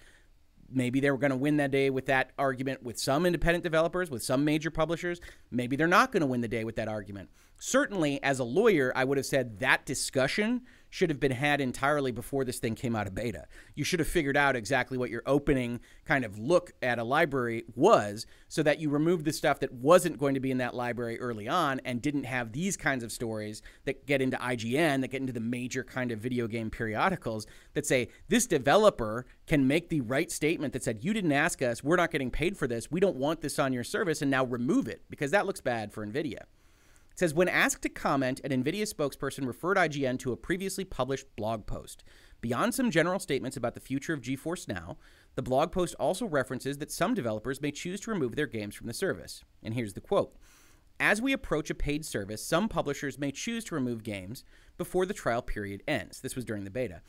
maybe 0.74 1.00
they 1.00 1.12
were 1.12 1.18
going 1.18 1.32
to 1.32 1.38
win 1.38 1.58
that 1.58 1.72
day 1.72 1.90
with 1.90 2.06
that 2.08 2.32
argument 2.38 2.84
with 2.84 3.00
some 3.00 3.26
independent 3.26 3.64
developers, 3.64 4.10
with 4.10 4.24
some 4.24 4.46
major 4.46 4.72
publishers. 4.72 5.20
Maybe 5.52 5.76
they're 5.76 5.88
not 5.88 6.12
going 6.12 6.22
to 6.22 6.28
win 6.28 6.42
the 6.42 6.48
day 6.48 6.64
with 6.64 6.76
that 6.78 6.88
argument. 6.88 7.30
Certainly, 7.60 8.24
as 8.24 8.40
a 8.40 8.44
lawyer, 8.44 8.92
I 8.96 9.04
would 9.04 9.18
have 9.18 9.26
said 9.26 9.60
that 9.60 9.86
discussion 9.86 10.62
should 10.92 11.10
have 11.10 11.20
been 11.20 11.32
had 11.32 11.60
entirely 11.60 12.12
before 12.12 12.46
this 12.46 12.60
thing 12.60 12.76
came 12.76 12.96
out 12.96 13.08
of 13.08 13.16
beta. 13.16 13.48
You 13.74 13.84
should 13.84 14.00
have 14.00 14.08
figured 14.08 14.38
out 14.38 14.56
exactly 14.56 14.98
what 14.98 15.10
your 15.10 15.24
opening 15.26 15.80
kind 16.06 16.24
of 16.24 16.38
look 16.38 16.74
at 16.84 17.00
a 17.00 17.04
library 17.04 17.64
was 17.76 18.28
so 18.50 18.62
that 18.62 18.80
you 18.80 18.90
removed 18.90 19.26
the 19.26 19.32
stuff 19.34 19.62
that 19.62 19.74
wasn't 19.74 20.20
going 20.20 20.34
to 20.36 20.40
be 20.42 20.52
in 20.52 20.58
that 20.58 20.76
library 20.76 21.20
early 21.20 21.48
on 21.48 21.80
and 21.86 22.02
didn't 22.02 22.26
have 22.26 22.52
these 22.52 22.76
kinds 22.76 23.04
of 23.04 23.12
stories 23.12 23.62
that 23.86 24.06
get 24.06 24.22
into 24.22 24.38
IGN, 24.38 25.00
that 25.02 25.08
get 25.08 25.22
into 25.22 25.34
the 25.34 25.40
major 25.40 25.84
kind 25.84 26.12
of 26.12 26.20
video 26.20 26.46
game 26.46 26.70
periodicals 26.70 27.48
that 27.74 27.86
say 27.86 28.10
this 28.28 28.46
developer 28.46 29.26
can 29.48 29.66
make 29.66 29.88
the 29.88 30.02
right 30.02 30.30
statement 30.30 30.74
that 30.74 30.84
said, 30.84 31.04
You 31.04 31.14
didn't 31.14 31.32
ask 31.32 31.62
us, 31.62 31.82
we're 31.82 31.96
not 31.96 32.12
getting 32.12 32.32
paid 32.32 32.58
for 32.58 32.68
this, 32.68 32.92
we 32.92 33.00
don't 33.00 33.16
want 33.16 33.40
this 33.40 33.58
on 33.58 33.72
your 33.72 33.86
service, 33.86 34.22
and 34.22 34.30
now 34.30 34.44
remove 34.44 34.90
it 34.90 35.04
because 35.10 35.32
that 35.32 35.46
looks 35.46 35.62
bad 35.62 35.94
for 35.94 36.06
NVIDIA. 36.06 36.44
It 37.12 37.20
says 37.20 37.34
when 37.34 37.50
asked 37.50 37.82
to 37.84 37.90
comment, 37.90 38.42
an 38.44 38.52
NVIDIA 38.64 38.92
spokesperson 38.92 39.46
referred 39.46 39.78
IGN 39.78 40.18
to 40.20 40.32
a 40.32 40.38
previously 40.38 40.86
published 40.86 41.28
blog 41.36 41.66
post. 41.66 42.04
Beyond 42.40 42.74
some 42.74 42.90
general 42.90 43.20
statements 43.20 43.58
about 43.58 43.76
the 43.76 43.80
future 43.80 44.14
of 44.14 44.22
GeForce 44.22 44.68
Now, 44.68 44.98
the 45.36 45.42
blog 45.42 45.72
post 45.72 45.94
also 46.00 46.26
references 46.26 46.78
that 46.80 46.92
some 46.92 47.14
developers 47.14 47.62
may 47.62 47.72
choose 47.72 48.00
to 48.02 48.12
remove 48.12 48.36
their 48.36 48.48
games 48.48 48.76
from 48.76 48.88
the 48.88 48.94
service. 48.94 49.44
And 49.62 49.74
here's 49.74 49.94
the 49.94 50.02
quote 50.02 50.36
As 51.00 51.22
we 51.22 51.34
approach 51.34 51.70
a 51.70 51.76
paid 51.76 52.06
service, 52.06 52.44
some 52.44 52.68
publishers 52.68 53.20
may 53.20 53.32
choose 53.32 53.64
to 53.66 53.76
remove 53.76 54.04
games 54.04 54.44
before 54.78 55.06
the 55.06 55.14
trial 55.14 55.42
period 55.42 55.84
ends. 55.88 56.22
This 56.22 56.36
was 56.36 56.46
during 56.46 56.64
the 56.64 56.72
beta. 56.72 57.02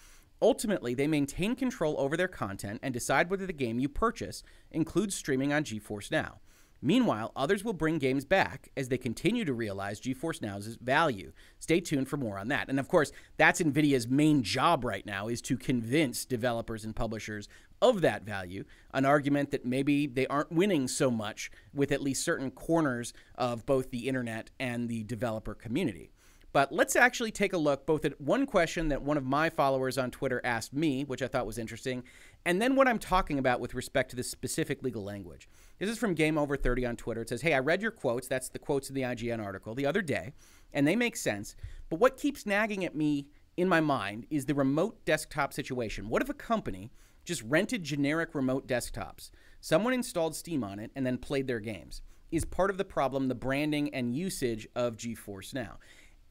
Ultimately, 0.43 0.95
they 0.95 1.07
maintain 1.07 1.55
control 1.55 1.95
over 1.99 2.17
their 2.17 2.29
content 2.29 2.81
and 2.83 2.93
decide 2.93 3.31
whether 3.31 3.47
the 3.47 3.53
game 3.53 3.79
you 3.79 3.89
purchase 3.89 4.43
includes 4.73 5.15
streaming 5.15 5.53
on 5.53 5.63
GeForce 5.63 6.11
Now. 6.11 6.41
Meanwhile, 6.85 7.31
others 7.37 7.63
will 7.63 7.73
bring 7.73 7.99
games 7.99 8.25
back 8.25 8.71
as 8.77 8.89
they 8.89 8.99
continue 8.99 9.45
to 9.45 9.55
realize 9.55 10.01
GeForce 10.01 10.43
Now's 10.43 10.77
value. 10.83 11.33
Stay 11.61 11.81
tuned 11.81 12.09
for 12.09 12.17
more 12.17 12.39
on 12.39 12.49
that. 12.49 12.69
And 12.69 12.81
of 12.81 12.89
course, 12.89 13.13
that's 13.37 13.63
Nvidia's 13.63 14.09
main 14.09 14.43
job 14.43 14.85
right 14.85 15.07
now 15.07 15.29
is 15.29 15.41
to 15.43 15.57
convince 15.57 16.25
developers 16.25 16.85
and 16.85 16.95
publishers 16.95 17.49
of 17.81 18.01
that 18.01 18.25
value, 18.25 18.65
an 18.93 19.05
argument 19.05 19.53
that 19.53 19.65
maybe 19.65 20.09
they 20.09 20.27
aren't 20.27 20.51
winning 20.51 20.89
so 20.89 21.11
much 21.11 21.53
with 21.73 21.93
at 21.93 22.03
least 22.03 22.25
certain 22.25 22.51
corners 22.51 23.13
of 23.37 23.65
both 23.65 23.91
the 23.91 24.09
internet 24.09 24.51
and 24.59 24.89
the 24.89 25.05
developer 25.05 25.55
community. 25.55 26.11
But 26.53 26.71
let's 26.71 26.97
actually 26.97 27.31
take 27.31 27.55
a 27.55 27.59
look 27.59 27.87
both 27.87 28.05
at 28.05 28.21
one 28.21 28.45
question 28.45 28.89
that 28.89 29.03
one 29.03 29.17
of 29.17 29.25
my 29.25 29.49
followers 29.49 29.97
on 29.97 30.11
Twitter 30.11 30.41
asked 30.45 30.75
me, 30.75 31.03
which 31.03 31.23
I 31.23 31.27
thought 31.27 31.47
was 31.47 31.57
interesting, 31.57 32.03
and 32.45 32.61
then 32.61 32.77
what 32.77 32.87
I'm 32.87 32.99
talking 32.99 33.39
about 33.39 33.59
with 33.59 33.75
respect 33.75 34.11
to 34.11 34.17
this 34.17 34.31
specific 34.31 34.83
legal 34.83 35.03
language. 35.03 35.49
This 35.79 35.91
is 35.91 35.99
from 35.99 36.15
Game 36.15 36.39
Over 36.39 36.57
30 36.57 36.87
on 36.87 36.97
Twitter. 36.97 37.23
It 37.23 37.29
says, 37.29 37.43
Hey, 37.43 37.55
I 37.55 37.59
read 37.59 37.83
your 37.83 37.91
quotes. 37.91 38.29
That's 38.29 38.49
the 38.49 38.59
quotes 38.59 38.89
in 38.89 38.95
the 38.95 39.03
IGN 39.03 39.43
article 39.43 39.75
the 39.75 39.87
other 39.87 40.03
day, 40.03 40.33
and 40.73 40.87
they 40.87 40.97
make 40.97 41.17
sense. 41.17 41.57
But 41.89 41.99
what 41.99 42.17
keeps 42.17 42.47
nagging 42.47 42.85
at 42.85 42.95
me 42.95 43.27
in 43.57 43.69
my 43.69 43.81
mind 43.81 44.27
is 44.31 44.47
the 44.47 44.55
remote 44.55 45.05
desktop 45.05 45.53
situation. 45.53 46.09
What 46.09 46.23
if 46.23 46.29
a 46.29 46.35
company 46.35 46.91
just 47.25 47.43
rented 47.43 47.85
generic 47.85 48.35
remote 48.35 48.67
desktops. 48.67 49.31
Someone 49.61 49.93
installed 49.93 50.35
Steam 50.35 50.65
on 50.65 50.79
it 50.79 50.91
and 50.97 51.07
then 51.07 51.19
played 51.19 51.47
their 51.47 51.61
games. 51.61 52.03
Is 52.31 52.45
part 52.45 52.71
of 52.71 52.79
the 52.79 52.85
problem 52.85 53.29
the 53.29 53.35
branding 53.35 53.95
and 53.95 54.17
usage 54.17 54.67
of 54.75 54.97
GeForce 54.97 55.55
Now? 55.55 55.79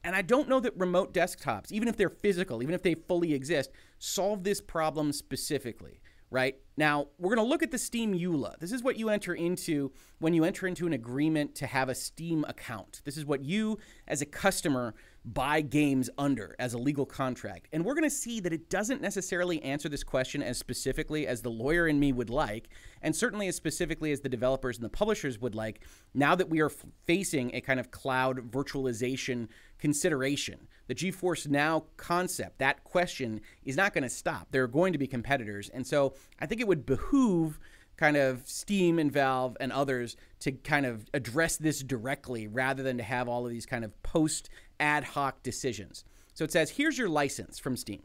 And 0.04 0.16
I 0.16 0.22
don't 0.22 0.48
know 0.48 0.58
that 0.60 0.76
remote 0.76 1.14
desktops, 1.14 1.70
even 1.70 1.86
if 1.86 1.96
they're 1.96 2.08
physical, 2.08 2.62
even 2.62 2.74
if 2.74 2.82
they 2.82 2.94
fully 2.94 3.34
exist, 3.34 3.70
solve 3.98 4.42
this 4.42 4.60
problem 4.60 5.12
specifically 5.12 6.00
right? 6.32 6.56
Now, 6.78 7.08
we're 7.18 7.34
going 7.34 7.46
to 7.46 7.50
look 7.50 7.62
at 7.62 7.70
the 7.70 7.78
Steam 7.78 8.14
EULA. 8.14 8.58
This 8.58 8.72
is 8.72 8.82
what 8.82 8.96
you 8.96 9.10
enter 9.10 9.34
into 9.34 9.92
when 10.18 10.32
you 10.32 10.44
enter 10.44 10.66
into 10.66 10.86
an 10.86 10.94
agreement 10.94 11.54
to 11.56 11.66
have 11.66 11.90
a 11.90 11.94
Steam 11.94 12.44
account. 12.48 13.02
This 13.04 13.18
is 13.18 13.26
what 13.26 13.44
you, 13.44 13.78
as 14.08 14.22
a 14.22 14.26
customer, 14.26 14.94
buy 15.24 15.60
games 15.60 16.08
under 16.16 16.56
as 16.58 16.72
a 16.72 16.78
legal 16.78 17.04
contract. 17.04 17.68
And 17.72 17.84
we're 17.84 17.94
going 17.94 18.08
to 18.08 18.10
see 18.10 18.40
that 18.40 18.52
it 18.52 18.70
doesn't 18.70 19.02
necessarily 19.02 19.62
answer 19.62 19.90
this 19.90 20.02
question 20.02 20.42
as 20.42 20.58
specifically 20.58 21.26
as 21.26 21.42
the 21.42 21.50
lawyer 21.50 21.86
in 21.86 22.00
me 22.00 22.12
would 22.12 22.30
like, 22.30 22.70
and 23.02 23.14
certainly 23.14 23.46
as 23.46 23.54
specifically 23.54 24.10
as 24.10 24.20
the 24.20 24.30
developers 24.30 24.78
and 24.78 24.84
the 24.84 24.90
publishers 24.90 25.38
would 25.38 25.54
like, 25.54 25.84
now 26.14 26.34
that 26.34 26.48
we 26.48 26.60
are 26.60 26.70
facing 27.06 27.54
a 27.54 27.60
kind 27.60 27.78
of 27.78 27.90
cloud 27.90 28.50
virtualization 28.50 29.48
consideration. 29.78 30.66
The 30.88 30.94
GeForce 30.94 31.48
Now 31.48 31.84
concept, 31.96 32.58
that 32.58 32.84
question 32.84 33.40
is 33.64 33.76
not 33.76 33.94
going 33.94 34.02
to 34.02 34.10
stop. 34.10 34.48
There 34.50 34.64
are 34.64 34.68
going 34.68 34.92
to 34.92 34.98
be 34.98 35.06
competitors. 35.06 35.68
And 35.68 35.86
so 35.86 36.14
I 36.40 36.46
think 36.46 36.60
it 36.60 36.66
would 36.66 36.84
behoove 36.84 37.58
kind 37.96 38.16
of 38.16 38.46
Steam 38.48 38.98
and 38.98 39.12
Valve 39.12 39.56
and 39.60 39.72
others 39.72 40.16
to 40.40 40.52
kind 40.52 40.86
of 40.86 41.06
address 41.14 41.56
this 41.56 41.82
directly 41.82 42.46
rather 42.46 42.82
than 42.82 42.96
to 42.96 43.02
have 43.04 43.28
all 43.28 43.46
of 43.46 43.52
these 43.52 43.66
kind 43.66 43.84
of 43.84 44.02
post 44.02 44.50
ad 44.80 45.04
hoc 45.04 45.42
decisions. 45.42 46.04
So 46.34 46.44
it 46.44 46.52
says 46.52 46.70
here's 46.70 46.98
your 46.98 47.08
license 47.08 47.58
from 47.58 47.76
Steam. 47.76 48.02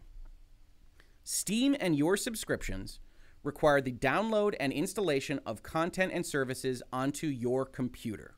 Steam 1.23 1.75
and 1.79 1.95
your 1.95 2.15
subscriptions 2.15 2.99
require 3.43 3.81
the 3.81 3.91
download 3.91 4.55
and 4.59 4.71
installation 4.71 5.39
of 5.45 5.63
content 5.63 6.11
and 6.13 6.25
services 6.25 6.83
onto 6.91 7.27
your 7.27 7.65
computer. 7.65 8.35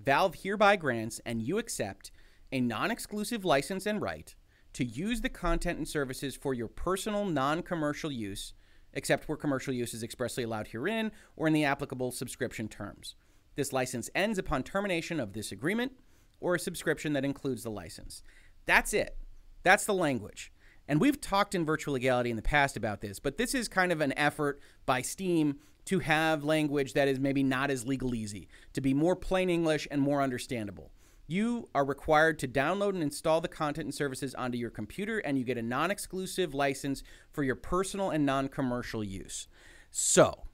Valve 0.00 0.34
hereby 0.42 0.76
grants 0.76 1.20
and 1.24 1.42
you 1.42 1.58
accept 1.58 2.10
a 2.52 2.60
non 2.60 2.90
exclusive 2.90 3.44
license 3.44 3.86
and 3.86 4.00
right 4.00 4.34
to 4.74 4.84
use 4.84 5.20
the 5.20 5.28
content 5.28 5.78
and 5.78 5.88
services 5.88 6.36
for 6.36 6.54
your 6.54 6.68
personal 6.68 7.24
non 7.24 7.62
commercial 7.62 8.12
use, 8.12 8.54
except 8.92 9.28
where 9.28 9.36
commercial 9.36 9.74
use 9.74 9.94
is 9.94 10.02
expressly 10.02 10.44
allowed 10.44 10.68
herein 10.68 11.10
or 11.36 11.46
in 11.46 11.52
the 11.52 11.64
applicable 11.64 12.12
subscription 12.12 12.68
terms. 12.68 13.14
This 13.54 13.72
license 13.72 14.08
ends 14.14 14.38
upon 14.38 14.62
termination 14.62 15.20
of 15.20 15.32
this 15.32 15.52
agreement 15.52 15.92
or 16.40 16.54
a 16.54 16.60
subscription 16.60 17.12
that 17.12 17.24
includes 17.24 17.62
the 17.62 17.70
license. 17.70 18.22
That's 18.66 18.94
it. 18.94 19.16
That's 19.62 19.84
the 19.84 19.94
language. 19.94 20.52
And 20.88 21.00
we've 21.00 21.20
talked 21.20 21.54
in 21.54 21.64
virtual 21.64 21.94
legality 21.94 22.30
in 22.30 22.36
the 22.36 22.42
past 22.42 22.76
about 22.76 23.00
this, 23.00 23.18
but 23.18 23.38
this 23.38 23.54
is 23.54 23.68
kind 23.68 23.92
of 23.92 24.00
an 24.00 24.16
effort 24.18 24.60
by 24.84 25.00
Steam 25.00 25.58
to 25.84 26.00
have 26.00 26.44
language 26.44 26.92
that 26.94 27.08
is 27.08 27.20
maybe 27.20 27.42
not 27.42 27.70
as 27.70 27.84
legalese, 27.84 28.46
to 28.72 28.80
be 28.80 28.94
more 28.94 29.16
plain 29.16 29.50
English 29.50 29.86
and 29.90 30.00
more 30.00 30.22
understandable 30.22 30.90
you 31.26 31.68
are 31.74 31.84
required 31.84 32.38
to 32.40 32.48
download 32.48 32.90
and 32.90 33.02
install 33.02 33.40
the 33.40 33.48
content 33.48 33.86
and 33.86 33.94
services 33.94 34.34
onto 34.34 34.58
your 34.58 34.70
computer, 34.70 35.18
and 35.18 35.38
you 35.38 35.44
get 35.44 35.58
a 35.58 35.62
non 35.62 35.90
exclusive 35.90 36.54
license 36.54 37.02
for 37.30 37.42
your 37.42 37.56
personal 37.56 38.10
and 38.10 38.26
non 38.26 38.48
commercial 38.48 39.02
use. 39.02 39.48
So, 39.90 40.44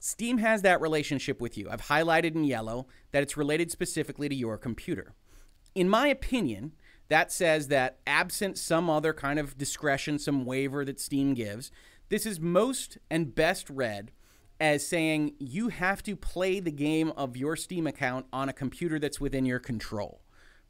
Steam 0.00 0.38
has 0.38 0.62
that 0.62 0.80
relationship 0.80 1.40
with 1.40 1.56
you. 1.56 1.70
I've 1.70 1.82
highlighted 1.82 2.34
in 2.34 2.44
yellow 2.44 2.88
that 3.12 3.22
it's 3.22 3.36
related 3.36 3.70
specifically 3.70 4.28
to 4.28 4.34
your 4.34 4.58
computer. 4.58 5.14
In 5.74 5.88
my 5.88 6.08
opinion, 6.08 6.72
that 7.08 7.30
says 7.30 7.68
that 7.68 7.98
absent 8.06 8.58
some 8.58 8.90
other 8.90 9.12
kind 9.12 9.38
of 9.38 9.56
discretion, 9.56 10.18
some 10.18 10.44
waiver 10.44 10.84
that 10.84 10.98
Steam 10.98 11.34
gives, 11.34 11.70
this 12.08 12.26
is 12.26 12.40
most 12.40 12.98
and 13.10 13.34
best 13.34 13.70
read 13.70 14.10
as 14.62 14.86
saying 14.86 15.34
you 15.40 15.70
have 15.70 16.04
to 16.04 16.14
play 16.14 16.60
the 16.60 16.70
game 16.70 17.12
of 17.16 17.36
your 17.36 17.56
Steam 17.56 17.84
account 17.84 18.26
on 18.32 18.48
a 18.48 18.52
computer 18.52 18.96
that's 19.00 19.20
within 19.20 19.44
your 19.44 19.58
control, 19.58 20.20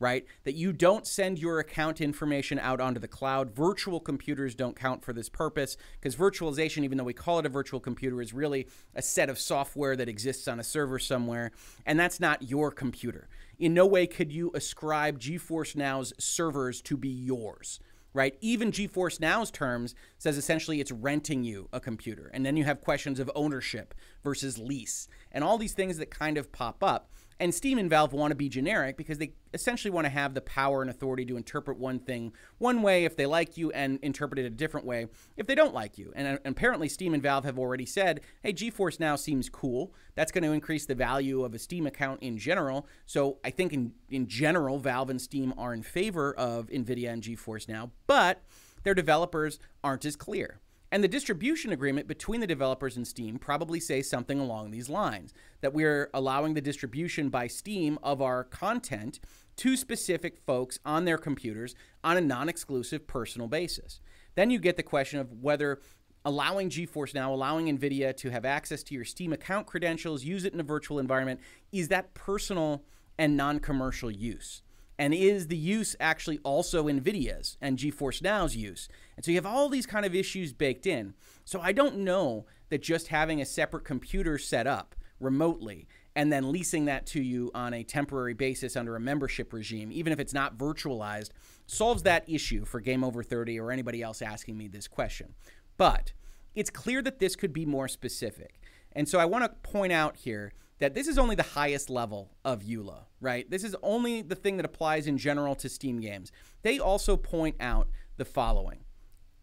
right? 0.01 0.25
That 0.45 0.55
you 0.55 0.73
don't 0.73 1.07
send 1.07 1.39
your 1.39 1.59
account 1.59 2.01
information 2.01 2.59
out 2.59 2.81
onto 2.81 2.99
the 2.99 3.07
cloud. 3.07 3.55
Virtual 3.55 4.01
computers 4.01 4.55
don't 4.55 4.75
count 4.75 5.05
for 5.05 5.13
this 5.13 5.29
purpose 5.29 5.77
because 6.01 6.17
virtualization, 6.17 6.85
even 6.85 6.97
though 6.97 7.05
we 7.05 7.13
call 7.13 7.39
it 7.39 7.45
a 7.45 7.51
virtual 7.51 7.81
computer, 7.81 8.23
is 8.23 8.33
really 8.33 8.67
a 8.95 9.03
set 9.03 9.29
of 9.29 9.39
software 9.39 9.95
that 9.95 10.09
exists 10.09 10.49
on 10.49 10.59
a 10.59 10.65
server 10.65 10.99
somewhere, 10.99 11.51
and 11.85 12.01
that's 12.01 12.19
not 12.19 12.49
your 12.49 12.71
computer. 12.71 13.29
In 13.59 13.75
no 13.75 13.85
way 13.85 14.07
could 14.07 14.33
you 14.33 14.51
ascribe 14.55 15.21
GeForce 15.21 15.77
Now's 15.77 16.15
servers 16.19 16.81
to 16.81 16.97
be 16.97 17.11
yours 17.11 17.79
right? 18.15 18.37
Even 18.41 18.73
GeForce 18.73 19.21
Now's 19.21 19.51
terms 19.51 19.95
says 20.19 20.37
essentially 20.37 20.81
it's 20.81 20.93
renting 20.93 21.45
you 21.45 21.69
a 21.73 21.81
computer. 21.81 22.31
And 22.33 22.45
then 22.45 22.57
you 22.57 22.65
have 22.65 22.81
questions 22.81 23.19
of 23.19 23.31
ownership 23.35 23.95
versus 24.23 24.59
lease 24.59 25.09
and 25.31 25.43
all 25.43 25.59
these 25.59 25.73
things 25.73 25.99
that 25.99 26.11
kind 26.11 26.37
of 26.37 26.53
pop 26.53 26.83
up. 26.83 27.11
And 27.43 27.53
Steam 27.53 27.77
and 27.79 27.91
Valve 27.91 28.13
want 28.13 28.31
to 28.31 28.37
be 28.37 28.49
generic 28.49 28.97
because 28.97 29.19
they 29.19 29.33
essentially 29.53 29.91
want 29.91 30.05
to 30.05 30.11
have 30.11 30.33
the 30.33 30.41
power 30.41 30.81
and 30.81 30.89
authority 30.89 31.25
to 31.25 31.37
interpret 31.37 31.77
one 31.77 31.99
thing 31.99 32.33
one 32.59 32.83
way 32.83 33.05
if 33.05 33.17
they 33.17 33.27
like 33.27 33.57
you 33.57 33.73
and 33.73 33.99
interpret 34.01 34.39
it 34.39 34.47
a 34.47 34.51
different 34.51 34.87
way 34.87 35.09
if 35.37 35.49
they 35.49 35.57
don't 35.57 35.75
like 35.75 35.99
you. 35.99 36.13
And 36.15 36.39
uh, 36.39 36.41
apparently, 36.45 36.89
Steam 36.89 37.15
and 37.15 37.23
Valve 37.23 37.43
have 37.43 37.59
already 37.59 37.85
said, 37.85 38.21
hey, 38.45 38.53
GeForce 38.53 39.01
Now 39.01 39.17
seems 39.17 39.49
cool. 39.49 39.93
That's 40.15 40.31
going 40.31 40.45
to 40.45 40.53
increase 40.53 40.87
the 40.87 40.95
value 40.95 41.43
of 41.43 41.53
a 41.53 41.59
Steam 41.59 41.85
account 41.85 42.23
in 42.23 42.39
general. 42.39 42.87
So 43.07 43.39
I 43.43 43.51
think 43.51 43.73
in, 43.73 43.91
in 44.09 44.29
general, 44.29 44.79
Valve 44.79 45.11
and 45.11 45.21
Steam 45.21 45.53
are 45.59 45.75
in 45.75 45.83
favor 45.83 46.33
of 46.35 46.69
NVIDIA 46.69 47.13
and 47.13 47.25
GeForce 47.25 47.69
Now, 47.69 47.91
but 48.07 48.45
their 48.85 48.95
developers 48.95 49.59
aren't 49.83 50.05
as 50.05 50.15
clear. 50.15 50.61
And 50.93 51.03
the 51.03 51.09
distribution 51.09 51.73
agreement 51.73 52.07
between 52.07 52.43
the 52.43 52.47
developers 52.47 52.99
and 52.99 53.09
Steam 53.09 53.39
probably 53.39 53.81
say 53.81 54.03
something 54.03 54.39
along 54.39 54.71
these 54.71 54.91
lines 54.91 55.33
that 55.63 55.73
we're 55.73 56.11
allowing 56.13 56.53
the 56.53 56.61
distribution 56.61 57.31
by 57.31 57.47
Steam 57.47 57.99
of 58.03 58.21
our 58.21 58.45
content 58.45 59.19
to 59.57 59.75
specific 59.75 60.37
folks 60.45 60.79
on 60.85 61.07
their 61.07 61.17
computers 61.17 61.75
on 62.05 62.19
a 62.19 62.21
non 62.21 62.51
exclusive 62.51 63.07
personal 63.07 63.49
basis. 63.49 64.01
Then 64.35 64.51
you 64.51 64.59
get 64.59 64.77
the 64.77 64.83
question 64.83 65.19
of 65.19 65.33
whether 65.33 65.81
allowing 66.27 66.69
GeForce 66.69 67.15
Now, 67.15 67.33
allowing 67.33 67.75
NVIDIA 67.75 68.15
to 68.19 68.29
have 68.29 68.45
access 68.45 68.83
to 68.83 68.95
your 68.95 69.07
Steam 69.07 69.33
account 69.33 69.67
credentials, 69.67 70.25
use 70.25 70.45
it 70.45 70.53
in 70.53 70.61
a 70.61 70.63
virtual 70.63 70.99
environment, 70.99 71.41
is 71.73 71.89
that 71.89 72.13
personal 72.13 72.85
and 73.19 73.35
non 73.35 73.61
commercial 73.61 74.11
use? 74.11 74.61
And 74.99 75.15
is 75.15 75.49
the 75.49 75.57
use 75.57 75.97
actually 75.99 76.39
also 76.45 76.85
NVIDIA's 76.85 77.57
and 77.61 77.79
GeForce 77.79 78.23
Now's 78.23 78.55
use? 78.55 78.89
And 79.17 79.25
so 79.25 79.31
you 79.31 79.37
have 79.37 79.47
all 79.47 79.69
these 79.69 79.87
kind 79.87 80.05
of 80.05 80.15
issues 80.15 80.53
baked 80.53 80.87
in. 80.87 81.15
So 81.45 81.61
I 81.61 81.73
don't 81.73 81.99
know 81.99 82.47
that 82.69 82.83
just 82.83 83.09
having 83.09 83.41
a 83.41 83.47
separate 83.47 83.85
computer 83.85 84.39
set 84.39 84.67
up 84.67 84.95
remotely 85.19 85.87
and 86.15 86.33
then 86.33 86.53
leasing 86.53 86.85
that 86.85 87.07
to 87.07 87.23
you 87.23 87.51
on 87.55 87.73
a 87.73 87.83
temporary 87.83 88.35
basis 88.35 88.77
under 88.77 88.97
a 88.97 89.01
membership 89.01 89.53
regime, 89.53 89.91
even 89.93 90.13
if 90.13 90.21
it's 90.21 90.35
not 90.35 90.59
virtualized, 90.59 91.31
solves 91.67 92.03
that 92.03 92.29
issue 92.29 92.65
for 92.65 92.81
Game 92.81 93.03
Over 93.03 93.23
30 93.23 93.59
or 93.59 93.73
anybody 93.73 94.03
else 94.03 94.21
asking 94.21 94.59
me 94.59 94.69
this 94.69 94.87
question. 94.89 95.35
But 95.79 96.13
it's 96.55 96.71
clear 96.71 97.01
that 97.03 97.19
this 97.19 97.35
could 97.35 97.53
be 97.53 97.65
more 97.65 97.89
specific. 97.89 98.61
And 98.93 99.09
so 99.09 99.19
I 99.19 99.25
want 99.25 99.45
to 99.45 99.71
point 99.71 99.93
out 99.93 100.17
here 100.17 100.53
that 100.83 100.95
this 100.95 101.07
is 101.07 101.17
only 101.17 101.37
the 101.37 101.45
highest 101.45 101.89
level 101.89 102.33
of 102.45 102.63
EULA, 102.63 103.05
right? 103.21 103.49
This 103.49 103.63
is 103.63 103.77
only 103.85 104.21
the 104.21 104.35
thing 104.35 104.57
that 104.57 104.67
applies 104.67 105.07
in 105.07 105.17
general 105.17 105.55
to 105.55 105.69
Steam 105.69 106.01
games. 106.01 106.33
They 106.63 106.81
also 106.81 107.17
point 107.17 107.55
out 107.61 107.89
the 108.17 108.25
following 108.25 108.81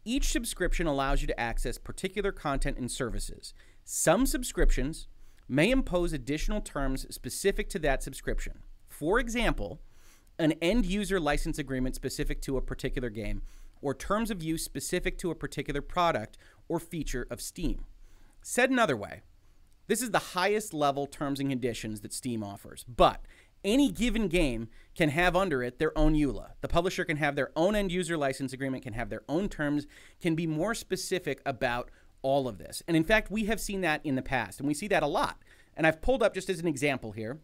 each 0.03 0.31
subscription 0.31 0.85
allows 0.85 1.21
you 1.21 1.27
to 1.27 1.39
access 1.39 1.77
particular 1.77 2.33
content 2.33 2.77
and 2.77 2.91
services. 2.91 3.53
Some 3.85 4.25
subscriptions 4.25 5.07
may 5.47 5.71
impose 5.71 6.11
additional 6.11 6.59
terms 6.59 7.05
specific 7.09 7.69
to 7.69 7.79
that 7.79 8.03
subscription. 8.03 8.59
For 8.89 9.17
example, 9.17 9.79
an 10.39 10.53
end 10.61 10.85
user 10.85 11.21
license 11.21 11.57
agreement 11.57 11.95
specific 11.95 12.41
to 12.41 12.57
a 12.57 12.61
particular 12.61 13.09
game, 13.09 13.43
or 13.81 13.93
terms 13.93 14.29
of 14.29 14.43
use 14.43 14.63
specific 14.63 15.17
to 15.19 15.31
a 15.31 15.35
particular 15.35 15.81
product 15.81 16.37
or 16.67 16.79
feature 16.79 17.27
of 17.29 17.39
Steam. 17.39 17.85
Said 18.41 18.69
another 18.69 18.97
way, 18.97 19.21
this 19.89 20.01
is 20.03 20.11
the 20.11 20.19
highest 20.19 20.73
level 20.73 21.07
terms 21.07 21.39
and 21.39 21.49
conditions 21.49 22.01
that 22.01 22.13
Steam 22.13 22.43
offers. 22.43 22.85
But 22.87 23.21
any 23.63 23.91
given 23.91 24.27
game 24.27 24.69
can 24.95 25.09
have 25.09 25.35
under 25.35 25.63
it 25.63 25.79
their 25.79 25.97
own 25.97 26.13
EULA. 26.13 26.51
The 26.61 26.67
publisher 26.67 27.03
can 27.03 27.17
have 27.17 27.35
their 27.35 27.51
own 27.55 27.75
end 27.75 27.91
user 27.91 28.15
license 28.15 28.53
agreement, 28.53 28.83
can 28.83 28.93
have 28.93 29.09
their 29.09 29.23
own 29.27 29.49
terms, 29.49 29.87
can 30.21 30.35
be 30.35 30.47
more 30.47 30.75
specific 30.75 31.41
about 31.43 31.89
all 32.21 32.47
of 32.47 32.59
this. 32.59 32.83
And 32.87 32.95
in 32.95 33.03
fact, 33.03 33.31
we 33.31 33.45
have 33.45 33.59
seen 33.59 33.81
that 33.81 34.05
in 34.05 34.15
the 34.15 34.21
past, 34.21 34.59
and 34.59 34.67
we 34.67 34.75
see 34.75 34.87
that 34.89 35.03
a 35.03 35.07
lot. 35.07 35.41
And 35.75 35.87
I've 35.87 36.01
pulled 36.01 36.21
up 36.21 36.33
just 36.33 36.49
as 36.49 36.59
an 36.59 36.67
example 36.67 37.11
here. 37.11 37.39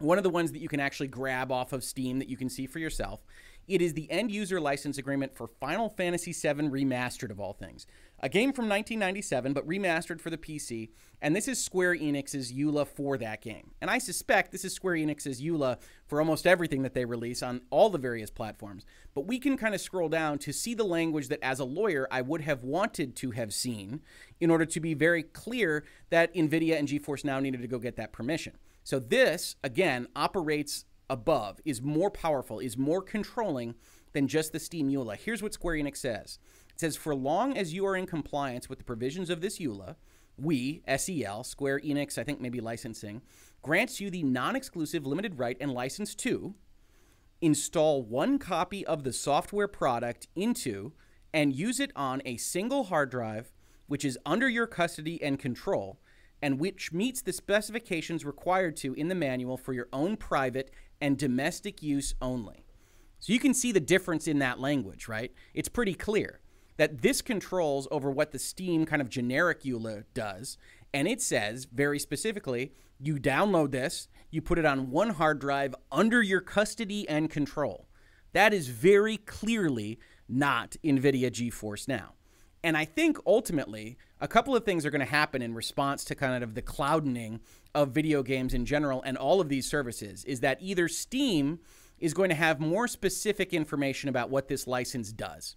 One 0.00 0.18
of 0.18 0.24
the 0.24 0.30
ones 0.30 0.52
that 0.52 0.60
you 0.60 0.68
can 0.68 0.80
actually 0.80 1.08
grab 1.08 1.52
off 1.52 1.72
of 1.72 1.84
Steam 1.84 2.18
that 2.18 2.28
you 2.28 2.36
can 2.36 2.48
see 2.48 2.66
for 2.66 2.78
yourself 2.78 3.20
It 3.66 3.82
is 3.82 3.94
the 3.94 4.10
end 4.10 4.30
user 4.30 4.60
license 4.60 4.98
agreement 4.98 5.36
for 5.36 5.46
Final 5.46 5.88
Fantasy 5.88 6.32
VII 6.32 6.68
Remastered, 6.68 7.30
of 7.30 7.38
all 7.38 7.52
things. 7.52 7.86
A 8.20 8.28
game 8.28 8.52
from 8.52 8.68
1997, 8.68 9.52
but 9.52 9.64
remastered 9.64 10.20
for 10.20 10.28
the 10.28 10.36
PC, 10.36 10.88
and 11.22 11.36
this 11.36 11.46
is 11.46 11.64
Square 11.64 11.98
Enix's 11.98 12.52
EULA 12.52 12.84
for 12.84 13.16
that 13.16 13.40
game. 13.40 13.70
And 13.80 13.88
I 13.88 13.98
suspect 13.98 14.50
this 14.50 14.64
is 14.64 14.72
Square 14.72 14.96
Enix's 14.96 15.40
EULA 15.40 15.78
for 16.08 16.20
almost 16.20 16.44
everything 16.44 16.82
that 16.82 16.94
they 16.94 17.04
release 17.04 17.44
on 17.44 17.60
all 17.70 17.90
the 17.90 17.98
various 17.98 18.28
platforms. 18.28 18.84
But 19.14 19.28
we 19.28 19.38
can 19.38 19.56
kind 19.56 19.72
of 19.72 19.80
scroll 19.80 20.08
down 20.08 20.38
to 20.38 20.52
see 20.52 20.74
the 20.74 20.82
language 20.82 21.28
that, 21.28 21.44
as 21.44 21.60
a 21.60 21.64
lawyer, 21.64 22.08
I 22.10 22.22
would 22.22 22.40
have 22.40 22.64
wanted 22.64 23.14
to 23.16 23.30
have 23.30 23.54
seen 23.54 24.00
in 24.40 24.50
order 24.50 24.66
to 24.66 24.80
be 24.80 24.94
very 24.94 25.22
clear 25.22 25.84
that 26.10 26.34
NVIDIA 26.34 26.76
and 26.76 26.88
GeForce 26.88 27.24
Now 27.24 27.38
needed 27.38 27.62
to 27.62 27.68
go 27.68 27.78
get 27.78 27.94
that 27.96 28.12
permission. 28.12 28.54
So 28.82 28.98
this, 28.98 29.54
again, 29.62 30.08
operates 30.16 30.86
above, 31.08 31.60
is 31.64 31.80
more 31.80 32.10
powerful, 32.10 32.58
is 32.58 32.76
more 32.76 33.00
controlling 33.00 33.76
than 34.12 34.26
just 34.26 34.52
the 34.52 34.58
Steam 34.58 34.88
EULA. 34.88 35.16
Here's 35.16 35.42
what 35.42 35.54
Square 35.54 35.76
Enix 35.76 35.98
says. 35.98 36.40
It 36.78 36.82
says, 36.82 36.96
for 36.96 37.12
long 37.12 37.58
as 37.58 37.74
you 37.74 37.84
are 37.86 37.96
in 37.96 38.06
compliance 38.06 38.68
with 38.68 38.78
the 38.78 38.84
provisions 38.84 39.30
of 39.30 39.40
this 39.40 39.58
EULA, 39.58 39.96
we, 40.36 40.80
SEL, 40.96 41.42
Square 41.42 41.80
Enix, 41.80 42.16
I 42.18 42.22
think 42.22 42.40
maybe 42.40 42.60
licensing, 42.60 43.20
grants 43.62 44.00
you 44.00 44.10
the 44.10 44.22
non 44.22 44.54
exclusive 44.54 45.04
limited 45.04 45.40
right 45.40 45.56
and 45.60 45.72
license 45.72 46.14
to 46.14 46.54
install 47.40 48.04
one 48.04 48.38
copy 48.38 48.86
of 48.86 49.02
the 49.02 49.12
software 49.12 49.66
product 49.66 50.28
into 50.36 50.92
and 51.34 51.52
use 51.52 51.80
it 51.80 51.90
on 51.96 52.22
a 52.24 52.36
single 52.36 52.84
hard 52.84 53.10
drive, 53.10 53.50
which 53.88 54.04
is 54.04 54.16
under 54.24 54.48
your 54.48 54.68
custody 54.68 55.20
and 55.20 55.40
control, 55.40 55.98
and 56.40 56.60
which 56.60 56.92
meets 56.92 57.20
the 57.20 57.32
specifications 57.32 58.24
required 58.24 58.76
to 58.76 58.94
in 58.94 59.08
the 59.08 59.16
manual 59.16 59.56
for 59.56 59.72
your 59.72 59.88
own 59.92 60.16
private 60.16 60.70
and 61.00 61.18
domestic 61.18 61.82
use 61.82 62.14
only. 62.22 62.64
So 63.18 63.32
you 63.32 63.40
can 63.40 63.52
see 63.52 63.72
the 63.72 63.80
difference 63.80 64.28
in 64.28 64.38
that 64.38 64.60
language, 64.60 65.08
right? 65.08 65.32
It's 65.54 65.68
pretty 65.68 65.94
clear 65.94 66.38
that 66.78 67.02
this 67.02 67.20
controls 67.20 67.86
over 67.90 68.10
what 68.10 68.32
the 68.32 68.38
Steam 68.38 68.86
kind 68.86 69.02
of 69.02 69.10
generic 69.10 69.62
EULA 69.62 70.04
does. 70.14 70.56
And 70.94 71.06
it 71.06 71.20
says 71.20 71.66
very 71.66 71.98
specifically 71.98 72.72
you 72.98 73.16
download 73.16 73.70
this, 73.70 74.08
you 74.30 74.40
put 74.40 74.58
it 74.58 74.64
on 74.64 74.90
one 74.90 75.10
hard 75.10 75.38
drive 75.38 75.74
under 75.92 76.22
your 76.22 76.40
custody 76.40 77.08
and 77.08 77.30
control. 77.30 77.88
That 78.32 78.52
is 78.52 78.68
very 78.68 79.18
clearly 79.18 79.98
not 80.28 80.76
NVIDIA 80.84 81.30
GeForce 81.30 81.86
Now. 81.86 82.14
And 82.62 82.76
I 82.76 82.84
think 82.84 83.18
ultimately, 83.24 83.96
a 84.20 84.26
couple 84.26 84.56
of 84.56 84.64
things 84.64 84.84
are 84.84 84.90
going 84.90 85.04
to 85.04 85.06
happen 85.06 85.42
in 85.42 85.54
response 85.54 86.04
to 86.04 86.14
kind 86.16 86.42
of 86.42 86.54
the 86.54 86.62
cloudening 86.62 87.40
of 87.74 87.90
video 87.90 88.22
games 88.22 88.52
in 88.52 88.66
general 88.66 89.02
and 89.02 89.16
all 89.16 89.40
of 89.40 89.48
these 89.48 89.68
services 89.68 90.24
is 90.24 90.40
that 90.40 90.58
either 90.60 90.88
Steam 90.88 91.60
is 92.00 92.14
going 92.14 92.28
to 92.30 92.34
have 92.34 92.58
more 92.58 92.88
specific 92.88 93.52
information 93.52 94.08
about 94.08 94.30
what 94.30 94.48
this 94.48 94.66
license 94.66 95.12
does. 95.12 95.56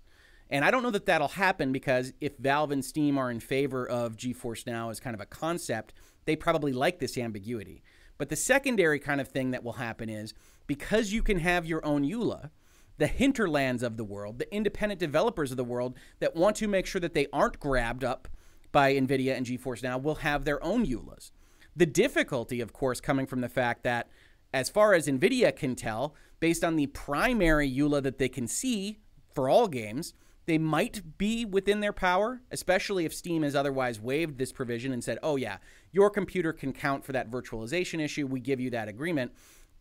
And 0.51 0.65
I 0.65 0.69
don't 0.69 0.83
know 0.83 0.91
that 0.91 1.05
that'll 1.05 1.29
happen 1.29 1.71
because 1.71 2.11
if 2.19 2.37
Valve 2.37 2.71
and 2.71 2.83
Steam 2.83 3.17
are 3.17 3.31
in 3.31 3.39
favor 3.39 3.87
of 3.87 4.17
GeForce 4.17 4.67
Now 4.67 4.89
as 4.89 4.99
kind 4.99 5.13
of 5.13 5.21
a 5.21 5.25
concept, 5.25 5.93
they 6.25 6.35
probably 6.35 6.73
like 6.73 6.99
this 6.99 7.17
ambiguity. 7.17 7.81
But 8.17 8.27
the 8.27 8.35
secondary 8.35 8.99
kind 8.99 9.21
of 9.21 9.29
thing 9.29 9.51
that 9.51 9.63
will 9.63 9.73
happen 9.73 10.09
is 10.09 10.33
because 10.67 11.13
you 11.13 11.23
can 11.23 11.39
have 11.39 11.65
your 11.65 11.83
own 11.85 12.03
EULA, 12.03 12.49
the 12.97 13.07
hinterlands 13.07 13.81
of 13.81 13.95
the 13.95 14.03
world, 14.03 14.39
the 14.39 14.53
independent 14.53 14.99
developers 14.99 15.51
of 15.51 15.57
the 15.57 15.63
world 15.63 15.97
that 16.19 16.35
want 16.35 16.57
to 16.57 16.67
make 16.67 16.85
sure 16.85 17.01
that 17.01 17.13
they 17.13 17.27
aren't 17.31 17.59
grabbed 17.59 18.03
up 18.03 18.27
by 18.73 18.93
NVIDIA 18.93 19.35
and 19.35 19.45
GeForce 19.45 19.81
Now 19.81 19.97
will 19.97 20.15
have 20.15 20.43
their 20.43 20.61
own 20.63 20.85
EULAs. 20.85 21.31
The 21.75 21.85
difficulty, 21.85 22.59
of 22.59 22.73
course, 22.73 22.99
coming 22.99 23.25
from 23.25 23.39
the 23.39 23.49
fact 23.49 23.83
that, 23.83 24.09
as 24.53 24.69
far 24.69 24.93
as 24.93 25.07
NVIDIA 25.07 25.55
can 25.55 25.75
tell, 25.75 26.13
based 26.41 26.63
on 26.63 26.75
the 26.75 26.87
primary 26.87 27.71
EULA 27.71 28.03
that 28.03 28.17
they 28.17 28.29
can 28.29 28.47
see 28.47 28.99
for 29.33 29.47
all 29.47 29.69
games, 29.69 30.13
they 30.45 30.57
might 30.57 31.17
be 31.17 31.45
within 31.45 31.79
their 31.79 31.93
power, 31.93 32.41
especially 32.51 33.05
if 33.05 33.13
Steam 33.13 33.43
has 33.43 33.55
otherwise 33.55 33.99
waived 33.99 34.37
this 34.37 34.51
provision 34.51 34.91
and 34.91 35.03
said, 35.03 35.19
oh, 35.21 35.35
yeah, 35.35 35.57
your 35.91 36.09
computer 36.09 36.51
can 36.51 36.73
count 36.73 37.05
for 37.05 37.11
that 37.11 37.29
virtualization 37.29 38.01
issue. 38.01 38.25
We 38.25 38.39
give 38.39 38.59
you 38.59 38.69
that 38.71 38.87
agreement 38.87 39.31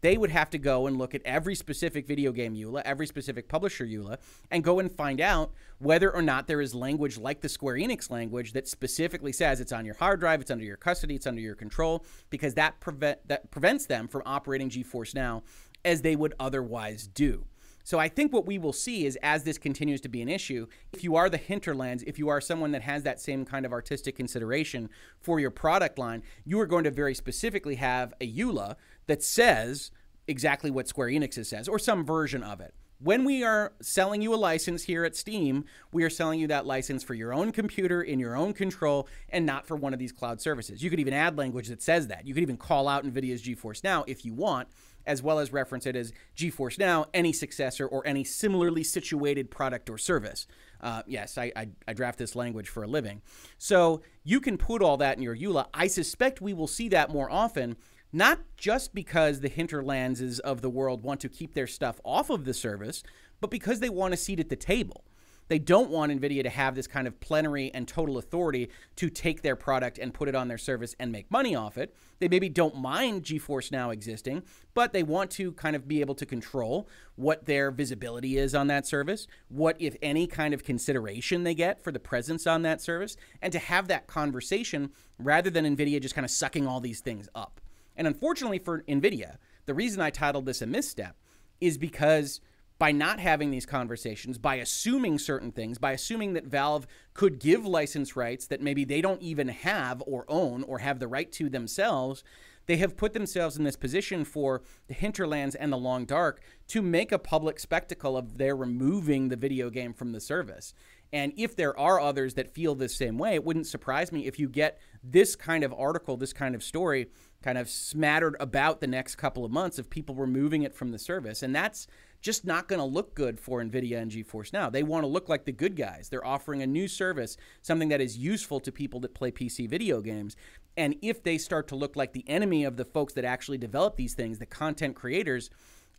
they 0.00 0.16
would 0.16 0.30
have 0.30 0.50
to 0.50 0.58
go 0.58 0.86
and 0.86 0.96
look 0.96 1.14
at 1.14 1.22
every 1.24 1.54
specific 1.54 2.06
video 2.06 2.32
game 2.32 2.54
EULA, 2.54 2.82
every 2.84 3.06
specific 3.06 3.48
publisher 3.48 3.84
EULA, 3.84 4.18
and 4.50 4.64
go 4.64 4.78
and 4.78 4.90
find 4.90 5.20
out 5.20 5.52
whether 5.78 6.10
or 6.14 6.22
not 6.22 6.46
there 6.46 6.60
is 6.60 6.74
language 6.74 7.18
like 7.18 7.40
the 7.40 7.48
Square 7.48 7.76
Enix 7.76 8.10
language 8.10 8.52
that 8.52 8.68
specifically 8.68 9.32
says 9.32 9.60
it's 9.60 9.72
on 9.72 9.84
your 9.84 9.94
hard 9.94 10.20
drive, 10.20 10.40
it's 10.40 10.50
under 10.50 10.64
your 10.64 10.76
custody, 10.76 11.16
it's 11.16 11.26
under 11.26 11.40
your 11.40 11.54
control, 11.54 12.04
because 12.30 12.54
that 12.54 12.80
prevent 12.80 13.26
that 13.28 13.50
prevents 13.50 13.86
them 13.86 14.08
from 14.08 14.22
operating 14.24 14.70
GeForce 14.70 15.14
Now 15.14 15.42
as 15.84 16.02
they 16.02 16.16
would 16.16 16.34
otherwise 16.38 17.06
do. 17.06 17.44
So 17.84 17.98
I 17.98 18.08
think 18.08 18.32
what 18.32 18.46
we 18.46 18.58
will 18.58 18.72
see 18.72 19.06
is 19.06 19.16
as 19.22 19.44
this 19.44 19.58
continues 19.58 20.00
to 20.02 20.08
be 20.08 20.22
an 20.22 20.28
issue, 20.28 20.66
if 20.92 21.02
you 21.02 21.16
are 21.16 21.28
the 21.28 21.36
hinterlands, 21.36 22.02
if 22.06 22.18
you 22.18 22.28
are 22.28 22.40
someone 22.40 22.72
that 22.72 22.82
has 22.82 23.02
that 23.02 23.20
same 23.20 23.44
kind 23.44 23.66
of 23.66 23.72
artistic 23.72 24.16
consideration 24.16 24.90
for 25.20 25.40
your 25.40 25.50
product 25.50 25.98
line, 25.98 26.22
you 26.44 26.60
are 26.60 26.66
going 26.66 26.84
to 26.84 26.90
very 26.90 27.14
specifically 27.14 27.76
have 27.76 28.14
a 28.20 28.30
EULA 28.30 28.76
that 29.06 29.22
says 29.22 29.90
exactly 30.28 30.70
what 30.70 30.88
Square 30.88 31.08
Enix 31.08 31.44
says, 31.44 31.68
or 31.68 31.78
some 31.78 32.04
version 32.04 32.42
of 32.42 32.60
it. 32.60 32.74
When 33.02 33.24
we 33.24 33.42
are 33.42 33.72
selling 33.80 34.20
you 34.20 34.34
a 34.34 34.36
license 34.36 34.82
here 34.82 35.06
at 35.06 35.16
Steam, 35.16 35.64
we 35.90 36.04
are 36.04 36.10
selling 36.10 36.38
you 36.38 36.46
that 36.48 36.66
license 36.66 37.02
for 37.02 37.14
your 37.14 37.32
own 37.32 37.50
computer 37.50 38.02
in 38.02 38.20
your 38.20 38.36
own 38.36 38.52
control 38.52 39.08
and 39.30 39.46
not 39.46 39.66
for 39.66 39.74
one 39.74 39.94
of 39.94 39.98
these 39.98 40.12
cloud 40.12 40.38
services. 40.38 40.82
You 40.82 40.90
could 40.90 41.00
even 41.00 41.14
add 41.14 41.38
language 41.38 41.68
that 41.68 41.80
says 41.80 42.08
that. 42.08 42.26
You 42.26 42.34
could 42.34 42.42
even 42.42 42.58
call 42.58 42.88
out 42.88 43.06
NVIDIA's 43.06 43.42
GeForce 43.42 43.82
Now 43.82 44.04
if 44.06 44.26
you 44.26 44.34
want, 44.34 44.68
as 45.06 45.22
well 45.22 45.38
as 45.38 45.52
reference 45.52 45.86
it 45.86 45.96
as 45.96 46.12
GeForce 46.36 46.78
Now, 46.78 47.06
any 47.12 47.32
successor, 47.32 47.86
or 47.86 48.06
any 48.06 48.24
similarly 48.24 48.84
situated 48.84 49.50
product 49.50 49.90
or 49.90 49.98
service. 49.98 50.46
Uh, 50.80 51.02
yes, 51.06 51.36
I, 51.36 51.52
I, 51.54 51.68
I, 51.86 51.92
draft 51.92 52.18
this 52.18 52.34
language 52.34 52.68
for 52.68 52.82
a 52.82 52.86
living. 52.86 53.20
So 53.58 54.00
you 54.24 54.40
can 54.40 54.56
put 54.56 54.82
all 54.82 54.96
that 54.96 55.18
in 55.18 55.22
your 55.22 55.36
EULA. 55.36 55.66
I 55.74 55.88
suspect 55.88 56.40
we 56.40 56.54
will 56.54 56.66
see 56.66 56.88
that 56.88 57.10
more 57.10 57.30
often 57.30 57.76
not 58.12 58.40
just 58.56 58.94
because 58.94 59.40
the 59.40 59.50
hinterlandses 59.50 60.40
of 60.40 60.62
the 60.62 60.70
world 60.70 61.02
want 61.02 61.20
to 61.20 61.28
keep 61.28 61.54
their 61.54 61.66
stuff 61.66 62.00
off 62.04 62.30
of 62.30 62.44
the 62.44 62.54
service, 62.54 63.02
but 63.40 63.50
because 63.50 63.80
they 63.80 63.88
want 63.88 64.14
a 64.14 64.16
seat 64.16 64.40
at 64.40 64.48
the 64.48 64.56
table. 64.56 65.04
They 65.50 65.58
don't 65.58 65.90
want 65.90 66.12
NVIDIA 66.12 66.44
to 66.44 66.48
have 66.48 66.76
this 66.76 66.86
kind 66.86 67.08
of 67.08 67.18
plenary 67.18 67.72
and 67.74 67.88
total 67.88 68.18
authority 68.18 68.70
to 68.94 69.10
take 69.10 69.42
their 69.42 69.56
product 69.56 69.98
and 69.98 70.14
put 70.14 70.28
it 70.28 70.36
on 70.36 70.46
their 70.46 70.56
service 70.56 70.94
and 71.00 71.10
make 71.10 71.28
money 71.28 71.56
off 71.56 71.76
it. 71.76 71.92
They 72.20 72.28
maybe 72.28 72.48
don't 72.48 72.76
mind 72.76 73.24
GeForce 73.24 73.72
Now 73.72 73.90
existing, 73.90 74.44
but 74.74 74.92
they 74.92 75.02
want 75.02 75.32
to 75.32 75.50
kind 75.54 75.74
of 75.74 75.88
be 75.88 76.00
able 76.00 76.14
to 76.14 76.24
control 76.24 76.88
what 77.16 77.46
their 77.46 77.72
visibility 77.72 78.38
is 78.38 78.54
on 78.54 78.68
that 78.68 78.86
service, 78.86 79.26
what, 79.48 79.74
if 79.80 79.96
any, 80.00 80.28
kind 80.28 80.54
of 80.54 80.62
consideration 80.62 81.42
they 81.42 81.56
get 81.56 81.82
for 81.82 81.90
the 81.90 81.98
presence 81.98 82.46
on 82.46 82.62
that 82.62 82.80
service, 82.80 83.16
and 83.42 83.52
to 83.52 83.58
have 83.58 83.88
that 83.88 84.06
conversation 84.06 84.92
rather 85.18 85.50
than 85.50 85.64
NVIDIA 85.64 86.00
just 86.00 86.14
kind 86.14 86.24
of 86.24 86.30
sucking 86.30 86.68
all 86.68 86.78
these 86.78 87.00
things 87.00 87.28
up. 87.34 87.60
And 87.96 88.06
unfortunately 88.06 88.60
for 88.60 88.82
NVIDIA, 88.82 89.38
the 89.66 89.74
reason 89.74 90.00
I 90.00 90.10
titled 90.10 90.46
this 90.46 90.62
a 90.62 90.66
misstep 90.66 91.16
is 91.60 91.76
because 91.76 92.40
by 92.80 92.90
not 92.92 93.20
having 93.20 93.50
these 93.50 93.66
conversations, 93.66 94.38
by 94.38 94.54
assuming 94.54 95.18
certain 95.18 95.52
things, 95.52 95.76
by 95.76 95.92
assuming 95.92 96.32
that 96.32 96.46
Valve 96.46 96.86
could 97.12 97.38
give 97.38 97.66
license 97.66 98.16
rights 98.16 98.46
that 98.46 98.62
maybe 98.62 98.86
they 98.86 99.02
don't 99.02 99.20
even 99.20 99.48
have 99.48 100.02
or 100.06 100.24
own 100.28 100.62
or 100.62 100.78
have 100.78 100.98
the 100.98 101.06
right 101.06 101.30
to 101.30 101.50
themselves, 101.50 102.24
they 102.64 102.78
have 102.78 102.96
put 102.96 103.12
themselves 103.12 103.58
in 103.58 103.64
this 103.64 103.76
position 103.76 104.24
for 104.24 104.62
the 104.88 104.94
hinterlands 104.94 105.54
and 105.54 105.70
the 105.70 105.76
long 105.76 106.06
dark 106.06 106.40
to 106.68 106.80
make 106.80 107.12
a 107.12 107.18
public 107.18 107.60
spectacle 107.60 108.16
of 108.16 108.38
their 108.38 108.56
removing 108.56 109.28
the 109.28 109.36
video 109.36 109.68
game 109.68 109.92
from 109.92 110.12
the 110.12 110.20
service. 110.20 110.72
And 111.12 111.34
if 111.36 111.54
there 111.54 111.78
are 111.78 112.00
others 112.00 112.34
that 112.34 112.54
feel 112.54 112.74
the 112.74 112.88
same 112.88 113.18
way, 113.18 113.34
it 113.34 113.44
wouldn't 113.44 113.66
surprise 113.66 114.10
me 114.10 114.26
if 114.26 114.38
you 114.38 114.48
get 114.48 114.78
this 115.04 115.36
kind 115.36 115.64
of 115.64 115.74
article, 115.74 116.16
this 116.16 116.32
kind 116.32 116.54
of 116.54 116.62
story 116.62 117.08
kind 117.42 117.58
of 117.58 117.68
smattered 117.68 118.36
about 118.38 118.80
the 118.80 118.86
next 118.86 119.16
couple 119.16 119.44
of 119.44 119.50
months 119.50 119.78
of 119.78 119.90
people 119.90 120.14
removing 120.14 120.62
it 120.62 120.74
from 120.74 120.92
the 120.92 120.98
service. 120.98 121.42
And 121.42 121.54
that's 121.54 121.86
just 122.20 122.44
not 122.44 122.68
going 122.68 122.78
to 122.78 122.84
look 122.84 123.14
good 123.14 123.40
for 123.40 123.62
NVIDIA 123.62 124.00
and 124.00 124.10
GeForce 124.10 124.52
Now. 124.52 124.70
They 124.70 124.82
want 124.82 125.04
to 125.04 125.08
look 125.08 125.28
like 125.28 125.44
the 125.44 125.52
good 125.52 125.76
guys. 125.76 126.08
They're 126.08 126.26
offering 126.26 126.62
a 126.62 126.66
new 126.66 126.88
service, 126.88 127.36
something 127.62 127.88
that 127.88 128.00
is 128.00 128.18
useful 128.18 128.60
to 128.60 128.72
people 128.72 129.00
that 129.00 129.14
play 129.14 129.30
PC 129.30 129.68
video 129.68 130.00
games. 130.00 130.36
And 130.76 130.96
if 131.02 131.22
they 131.22 131.38
start 131.38 131.68
to 131.68 131.76
look 131.76 131.96
like 131.96 132.12
the 132.12 132.28
enemy 132.28 132.64
of 132.64 132.76
the 132.76 132.84
folks 132.84 133.14
that 133.14 133.24
actually 133.24 133.58
develop 133.58 133.96
these 133.96 134.14
things, 134.14 134.38
the 134.38 134.46
content 134.46 134.96
creators, 134.96 135.50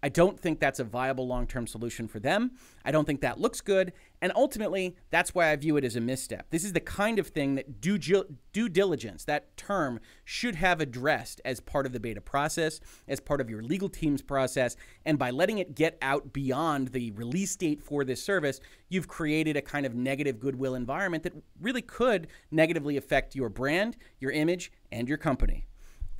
I 0.03 0.09
don't 0.09 0.39
think 0.39 0.59
that's 0.59 0.79
a 0.79 0.83
viable 0.83 1.27
long 1.27 1.45
term 1.45 1.67
solution 1.67 2.07
for 2.07 2.19
them. 2.19 2.51
I 2.83 2.91
don't 2.91 3.05
think 3.05 3.21
that 3.21 3.39
looks 3.39 3.61
good. 3.61 3.93
And 4.21 4.31
ultimately, 4.35 4.95
that's 5.09 5.33
why 5.33 5.51
I 5.51 5.55
view 5.55 5.77
it 5.77 5.83
as 5.83 5.95
a 5.95 6.01
misstep. 6.01 6.49
This 6.49 6.63
is 6.63 6.73
the 6.73 6.79
kind 6.79 7.19
of 7.19 7.27
thing 7.27 7.55
that 7.55 7.81
due, 7.81 7.97
due 7.97 8.69
diligence, 8.69 9.25
that 9.25 9.55
term, 9.57 9.99
should 10.23 10.55
have 10.55 10.81
addressed 10.81 11.41
as 11.45 11.59
part 11.59 11.85
of 11.85 11.91
the 11.91 11.99
beta 11.99 12.21
process, 12.21 12.79
as 13.07 13.19
part 13.19 13.41
of 13.41 13.49
your 13.49 13.61
legal 13.61 13.89
team's 13.89 14.21
process. 14.21 14.75
And 15.05 15.19
by 15.19 15.31
letting 15.31 15.59
it 15.59 15.75
get 15.75 15.97
out 16.01 16.33
beyond 16.33 16.89
the 16.89 17.11
release 17.11 17.55
date 17.55 17.81
for 17.81 18.03
this 18.03 18.23
service, 18.23 18.59
you've 18.89 19.07
created 19.07 19.55
a 19.57 19.61
kind 19.61 19.85
of 19.85 19.95
negative 19.95 20.39
goodwill 20.39 20.75
environment 20.75 21.23
that 21.23 21.33
really 21.59 21.81
could 21.81 22.27
negatively 22.49 22.97
affect 22.97 23.35
your 23.35 23.49
brand, 23.49 23.97
your 24.19 24.31
image, 24.31 24.71
and 24.91 25.07
your 25.07 25.17
company. 25.17 25.65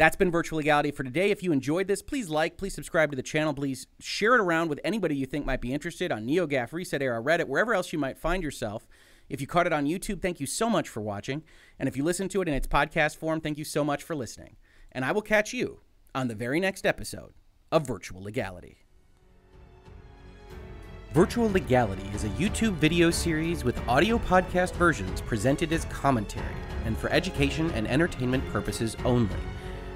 That's 0.01 0.15
been 0.15 0.31
Virtual 0.31 0.57
Legality 0.57 0.89
for 0.89 1.03
today. 1.03 1.29
If 1.29 1.43
you 1.43 1.51
enjoyed 1.51 1.85
this, 1.85 2.01
please 2.01 2.27
like, 2.27 2.57
please 2.57 2.73
subscribe 2.73 3.11
to 3.11 3.15
the 3.15 3.21
channel, 3.21 3.53
please 3.53 3.85
share 3.99 4.33
it 4.33 4.41
around 4.41 4.67
with 4.67 4.79
anybody 4.83 5.15
you 5.15 5.27
think 5.27 5.45
might 5.45 5.61
be 5.61 5.75
interested 5.75 6.11
on 6.11 6.25
NeoGAF, 6.25 6.73
Reset 6.73 7.03
Era, 7.03 7.21
Reddit, 7.21 7.45
wherever 7.45 7.75
else 7.75 7.93
you 7.93 7.99
might 7.99 8.17
find 8.17 8.41
yourself. 8.41 8.87
If 9.29 9.41
you 9.41 9.45
caught 9.45 9.67
it 9.67 9.73
on 9.73 9.85
YouTube, 9.85 10.19
thank 10.19 10.39
you 10.39 10.47
so 10.47 10.71
much 10.71 10.89
for 10.89 11.01
watching. 11.01 11.43
And 11.77 11.87
if 11.87 11.95
you 11.95 12.03
listen 12.03 12.29
to 12.29 12.41
it 12.41 12.47
in 12.47 12.55
its 12.55 12.65
podcast 12.65 13.17
form, 13.17 13.41
thank 13.41 13.59
you 13.59 13.63
so 13.63 13.83
much 13.83 14.01
for 14.01 14.15
listening. 14.15 14.55
And 14.91 15.05
I 15.05 15.11
will 15.11 15.21
catch 15.21 15.53
you 15.53 15.81
on 16.15 16.29
the 16.29 16.33
very 16.33 16.59
next 16.59 16.87
episode 16.87 17.33
of 17.71 17.85
Virtual 17.85 18.23
Legality. 18.23 18.79
Virtual 21.13 21.51
Legality 21.51 22.09
is 22.15 22.23
a 22.23 22.29
YouTube 22.29 22.73
video 22.77 23.11
series 23.11 23.63
with 23.63 23.77
audio 23.87 24.17
podcast 24.17 24.73
versions 24.73 25.21
presented 25.21 25.71
as 25.71 25.85
commentary 25.91 26.55
and 26.85 26.97
for 26.97 27.11
education 27.11 27.69
and 27.75 27.87
entertainment 27.87 28.43
purposes 28.49 28.97
only. 29.05 29.37